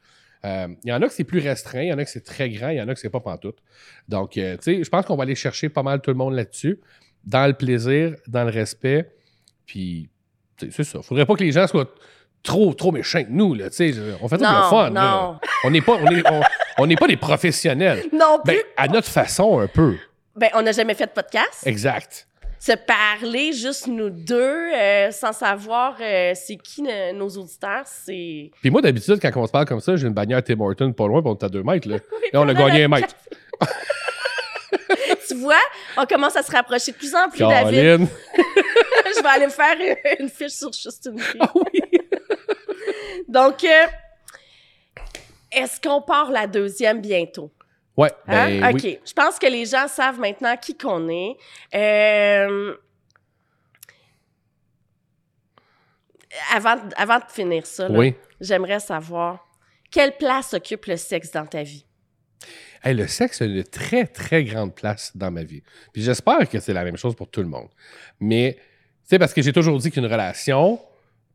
Euh, 0.46 0.68
Il 0.84 0.90
y 0.90 0.92
en 0.92 1.02
a 1.02 1.06
que 1.08 1.12
c'est 1.12 1.24
plus 1.24 1.40
restreint, 1.40 1.82
il 1.82 1.88
y 1.88 1.92
en 1.92 1.98
a 1.98 2.04
que 2.04 2.10
c'est 2.10 2.24
très 2.24 2.48
grand, 2.50 2.68
il 2.68 2.76
y 2.76 2.80
en 2.80 2.88
a 2.88 2.94
que 2.94 3.00
c'est 3.00 3.10
pas 3.10 3.20
pantoute. 3.20 3.58
Donc, 4.08 4.36
euh, 4.38 4.56
tu 4.56 4.62
sais, 4.76 4.84
je 4.84 4.88
pense 4.88 5.04
qu'on 5.04 5.16
va 5.16 5.24
aller 5.24 5.34
chercher 5.34 5.68
pas 5.68 5.82
mal 5.82 6.00
tout 6.00 6.10
le 6.10 6.16
monde 6.16 6.34
là-dessus, 6.34 6.80
dans 7.24 7.46
le 7.46 7.52
plaisir, 7.54 8.14
dans 8.28 8.44
le 8.44 8.50
respect. 8.50 9.10
Puis, 9.66 10.08
tu 10.56 10.66
sais, 10.66 10.72
c'est 10.72 10.84
ça. 10.84 11.02
Faudrait 11.02 11.26
pas 11.26 11.34
que 11.34 11.42
les 11.44 11.52
gens 11.52 11.66
soient 11.66 11.92
trop, 12.42 12.72
trop 12.74 12.92
méchants 12.92 13.24
que 13.24 13.30
nous, 13.30 13.54
là. 13.54 13.68
Tu 13.70 13.92
sais, 13.92 13.94
on 14.22 14.28
fait 14.28 14.38
ça 14.38 14.46
pour 14.46 14.54
le 14.56 14.62
Non, 14.62 14.70
fun. 14.70 14.90
là. 14.90 15.00
non. 15.00 15.38
On 15.64 15.70
n'est 15.70 15.82
pas, 15.82 15.98
on 16.00 16.06
est, 16.14 16.22
on- 16.30 16.96
pas 16.96 17.08
des 17.08 17.16
professionnels. 17.16 18.04
Non 18.12 18.38
plus. 18.44 18.54
Ben, 18.54 18.62
à 18.76 18.86
notre 18.88 19.08
façon, 19.08 19.58
un 19.58 19.66
peu. 19.66 19.96
Ben, 20.36 20.50
on 20.54 20.62
n'a 20.62 20.72
jamais 20.72 20.94
fait 20.94 21.06
de 21.06 21.10
podcast. 21.12 21.66
Exact. 21.66 22.28
Se 22.58 22.72
parler 22.72 23.52
juste 23.52 23.86
nous 23.86 24.10
deux 24.10 24.70
euh, 24.72 25.10
sans 25.10 25.32
savoir 25.32 25.96
euh, 26.00 26.32
c'est 26.34 26.56
qui 26.56 26.82
ne- 26.82 27.12
nos 27.12 27.28
auditeurs, 27.28 27.82
c'est. 27.86 28.50
Puis 28.60 28.70
moi, 28.70 28.80
d'habitude, 28.82 29.18
quand 29.20 29.30
on 29.36 29.46
se 29.46 29.52
parle 29.52 29.66
comme 29.66 29.80
ça, 29.80 29.94
j'ai 29.96 30.06
une 30.06 30.14
bannière 30.14 30.42
Tim 30.42 30.58
Horton 30.60 30.92
pas 30.92 31.06
loin, 31.06 31.20
puis 31.22 31.30
on 31.30 31.34
est 31.36 31.44
à 31.44 31.48
deux 31.48 31.62
mètres. 31.62 31.88
Là, 31.88 31.96
Là, 32.32 32.40
on 32.40 32.48
a 32.48 32.54
gagné 32.54 32.84
un 32.84 32.88
mètre. 32.88 33.14
tu 35.28 35.34
vois, 35.36 35.60
on 35.96 36.06
commence 36.06 36.36
à 36.36 36.42
se 36.42 36.50
rapprocher 36.50 36.92
de 36.92 36.96
plus 36.96 37.14
en 37.14 37.28
plus, 37.28 37.38
David. 37.40 37.74
Caroline. 37.74 38.08
Je 39.16 39.22
vais 39.22 39.28
aller 39.28 39.46
me 39.46 39.50
faire 39.50 39.76
une, 39.80 40.24
une 40.24 40.28
fiche 40.28 40.52
sur 40.52 40.72
juste 40.72 41.08
une 41.10 41.18
fille. 41.18 41.40
Ah 41.40 41.52
oui. 41.54 41.80
Donc, 43.28 43.64
euh, 43.64 43.86
est-ce 45.52 45.80
qu'on 45.80 46.02
part 46.02 46.30
la 46.30 46.46
deuxième 46.46 47.00
bientôt? 47.00 47.50
Ouais, 47.96 48.10
Hein? 48.28 48.60
ben 48.60 48.74
OK. 48.74 48.80
oui. 48.84 48.98
Je 49.06 49.12
pense 49.12 49.38
que 49.38 49.46
les 49.46 49.64
gens 49.64 49.88
savent 49.88 50.18
maintenant 50.20 50.56
qui 50.56 50.76
qu'on 50.76 51.08
est. 51.08 51.36
Euh, 51.74 52.76
Avant, 56.52 56.76
avant 56.96 57.18
de 57.18 57.24
finir 57.30 57.64
ça, 57.66 57.90
Oui. 57.90 58.14
j'aimerais 58.40 58.80
savoir 58.80 59.46
quelle 59.90 60.16
place 60.16 60.52
occupe 60.52 60.84
le 60.86 60.96
sexe 60.96 61.30
dans 61.30 61.46
ta 61.46 61.62
vie? 61.62 61.84
Hey, 62.84 62.94
le 62.94 63.06
sexe 63.06 63.40
a 63.40 63.46
une 63.46 63.64
très, 63.64 64.06
très 64.06 64.44
grande 64.44 64.74
place 64.74 65.16
dans 65.16 65.30
ma 65.30 65.42
vie. 65.44 65.62
Puis 65.92 66.02
j'espère 66.02 66.46
que 66.48 66.60
c'est 66.60 66.74
la 66.74 66.84
même 66.84 66.96
chose 66.98 67.14
pour 67.16 67.28
tout 67.30 67.40
le 67.40 67.48
monde. 67.48 67.68
Mais, 68.20 68.54
tu 68.58 68.60
sais, 69.04 69.18
parce 69.18 69.32
que 69.32 69.40
j'ai 69.40 69.52
toujours 69.52 69.78
dit 69.78 69.90
qu'une 69.90 70.04
relation, 70.06 70.78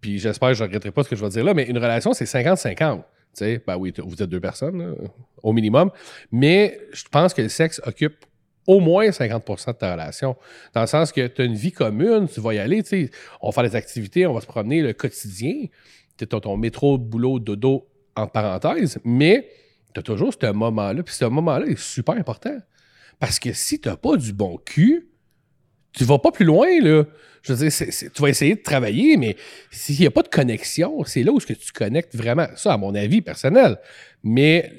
puis 0.02 0.20
j'espère 0.20 0.50
que 0.50 0.54
je 0.56 0.64
ne 0.64 0.68
regretterai 0.68 0.92
pas 0.92 1.04
ce 1.04 1.10
que 1.10 1.16
je 1.16 1.24
vais 1.24 1.30
dire 1.30 1.44
là, 1.44 1.54
mais 1.56 1.64
une 1.64 1.78
relation, 1.80 2.14
c'est 2.14 2.26
50-50. 2.26 3.04
Sais, 3.34 3.64
ben 3.66 3.78
oui, 3.78 3.94
vous 3.98 4.22
êtes 4.22 4.30
deux 4.30 4.40
personnes, 4.40 4.96
au 5.42 5.54
minimum. 5.54 5.90
Mais 6.32 6.80
je 6.92 7.04
pense 7.10 7.34
que 7.34 7.42
le 7.42 7.50
sexe 7.50 7.82
occupe 7.86 8.26
au 8.68 8.80
moins 8.80 9.10
50% 9.10 9.68
de 9.68 9.72
ta 9.74 9.94
relation. 9.94 10.36
Dans 10.74 10.82
le 10.82 10.88
sens 10.88 11.12
que 11.12 11.28
tu 11.28 11.42
as 11.42 11.46
une 11.46 11.56
vie 11.56 11.72
commune, 11.72 12.28
tu 12.28 12.42
vas 12.42 12.54
y 12.54 12.60
aller, 12.60 12.84
tu 12.84 12.90
sais, 12.90 13.12
on 13.42 13.50
va 13.50 13.54
faire 13.54 13.64
des 13.64 13.76
activités, 13.76 14.28
on 14.28 14.34
va 14.34 14.42
se 14.42 14.48
promener 14.48 14.82
le 14.82 14.94
quotidien. 14.94 15.54
Tu 16.18 16.24
as 16.24 16.40
ton 16.40 16.58
métro, 16.58 16.98
boulot, 16.98 17.40
dodo, 17.40 17.88
en 18.16 18.28
parenthèse, 18.28 19.00
mais 19.04 19.50
tu 19.94 20.00
as 20.00 20.04
toujours 20.04 20.34
ce 20.34 20.52
moment-là. 20.52 21.02
Puis 21.04 21.16
ce 21.16 21.26
moment-là 21.26 21.66
est 21.66 21.80
super 21.80 22.16
important. 22.16 22.56
Parce 23.20 23.40
que 23.40 23.54
si 23.54 23.80
tu 23.80 23.90
n'as 23.90 23.98
pas 23.98 24.18
du 24.18 24.34
bon 24.34 24.58
cul, 24.58 25.11
tu 25.94 26.04
vas 26.04 26.20
pas 26.20 26.32
plus 26.32 26.46
loin, 26.46 26.68
là. 26.82 27.04
Je 27.44 27.54
veux 27.54 27.68
dire, 27.68 27.88
tu 28.14 28.22
vas 28.22 28.30
essayer 28.30 28.56
de 28.56 28.62
travailler, 28.62 29.18
mais 29.18 29.36
s'il 29.72 30.00
n'y 30.00 30.06
a 30.06 30.12
pas 30.12 30.22
de 30.22 30.28
connexion, 30.28 31.04
c'est 31.06 31.24
là 31.24 31.32
où 31.32 31.38
est-ce 31.38 31.48
que 31.48 31.54
tu 31.54 31.72
connectes 31.72 32.16
vraiment. 32.16 32.48
Ça, 32.56 32.74
à 32.74 32.78
mon 32.78 32.94
avis 32.94 33.22
personnel. 33.22 33.78
Mais 34.24 34.72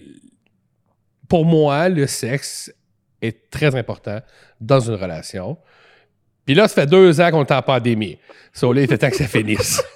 pour 1.29 1.45
moi, 1.45 1.89
le 1.89 2.07
sexe 2.07 2.73
est 3.21 3.51
très 3.51 3.75
important 3.75 4.21
dans 4.61 4.81
une 4.81 4.95
relation. 4.95 5.59
Puis 6.47 6.55
là, 6.55 6.69
ça 6.69 6.83
fait 6.83 6.87
deux 6.87 7.21
ans 7.21 7.31
qu'on 7.31 7.45
est 7.45 7.53
en 7.53 7.63
pandémie. 7.63 8.19
So, 8.53 8.73
là, 8.73 8.83
il 8.83 8.85
était 8.85 8.99
temps 8.99 9.11
que 9.11 9.17
ça 9.17 9.27
finisse. 9.27 9.83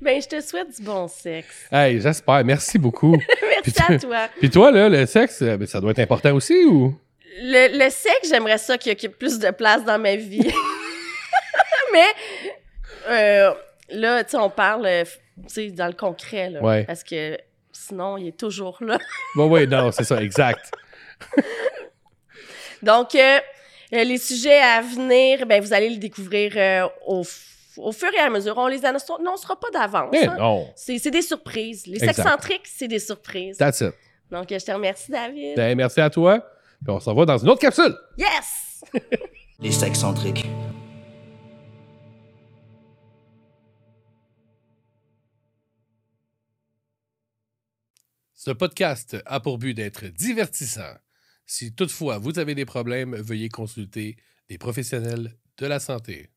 Ben, 0.00 0.22
je 0.22 0.28
te 0.28 0.40
souhaite 0.40 0.76
du 0.76 0.82
bon 0.82 1.08
sexe. 1.08 1.66
Hey, 1.72 2.00
j'espère. 2.00 2.44
Merci 2.44 2.78
beaucoup. 2.78 3.16
Merci 3.42 3.72
Puis 3.72 3.94
à 3.94 3.98
toi. 3.98 4.28
Puis 4.38 4.48
toi, 4.48 4.70
là, 4.70 4.88
le 4.88 5.06
sexe, 5.06 5.42
euh, 5.42 5.56
ben, 5.56 5.66
ça 5.66 5.80
doit 5.80 5.90
être 5.90 5.98
important 5.98 6.32
aussi 6.34 6.64
ou? 6.64 6.96
Le, 7.40 7.84
le 7.84 7.90
sexe, 7.90 8.28
j'aimerais 8.30 8.58
ça 8.58 8.78
qu'il 8.78 8.92
occupe 8.92 9.18
plus 9.18 9.38
de 9.38 9.50
place 9.50 9.84
dans 9.84 9.98
ma 9.98 10.16
vie. 10.16 10.52
Mais 11.92 12.06
euh, 13.08 13.54
là, 13.90 14.24
tu 14.24 14.30
sais, 14.30 14.36
on 14.36 14.50
parle 14.50 14.86
euh, 14.86 15.04
sais, 15.46 15.70
dans 15.70 15.86
le 15.86 15.92
concret, 15.92 16.50
là. 16.50 16.62
Ouais. 16.62 16.84
Parce 16.84 17.04
que 17.04 17.38
sinon, 17.72 18.16
il 18.16 18.28
est 18.28 18.36
toujours 18.36 18.78
là. 18.80 18.98
Oui, 19.36 19.44
oui, 19.44 19.66
non, 19.66 19.92
c'est 19.92 20.04
ça, 20.04 20.20
exact. 20.22 20.70
Donc, 22.82 23.14
euh, 23.14 23.38
les 23.92 24.18
sujets 24.18 24.60
à 24.60 24.80
venir, 24.80 25.46
ben, 25.46 25.60
vous 25.60 25.72
allez 25.72 25.90
le 25.90 25.96
découvrir 25.96 26.52
euh, 26.56 26.88
au, 27.06 27.24
fur 27.24 28.12
et 28.14 28.18
à 28.18 28.30
mesure. 28.30 28.56
On 28.56 28.66
les 28.66 28.84
annoncera 28.84 29.58
pas 29.58 29.70
d'avance. 29.72 30.10
Eh 30.12 30.26
hein. 30.26 30.36
non. 30.38 30.68
C'est 30.76 30.98
c'est 30.98 31.10
des 31.10 31.22
surprises. 31.22 31.86
Les 31.86 31.96
Exact. 31.96 32.14
sexcentriques, 32.14 32.66
c'est 32.66 32.88
des 32.88 32.98
surprises. 32.98 33.56
That's 33.56 33.80
it. 33.80 33.94
Donc, 34.30 34.46
je 34.50 34.64
te 34.64 34.70
remercie, 34.70 35.10
David. 35.10 35.56
Ben, 35.56 35.76
merci 35.76 36.00
à 36.00 36.10
toi. 36.10 36.44
Puis 36.84 36.90
on 36.94 37.00
se 37.00 37.10
revoit 37.10 37.26
dans 37.26 37.38
une 37.38 37.48
autre 37.48 37.60
capsule. 37.60 37.96
Yes! 38.16 38.82
Les 39.60 39.72
sexcentriques. 39.72 40.46
Ce 48.34 48.52
podcast 48.52 49.16
a 49.26 49.40
pour 49.40 49.58
but 49.58 49.74
d'être 49.74 50.06
divertissant. 50.06 50.94
Si 51.44 51.74
toutefois 51.74 52.18
vous 52.18 52.38
avez 52.38 52.54
des 52.54 52.64
problèmes, 52.64 53.16
veuillez 53.16 53.48
consulter 53.48 54.16
des 54.48 54.58
professionnels 54.58 55.36
de 55.58 55.66
la 55.66 55.80
santé. 55.80 56.30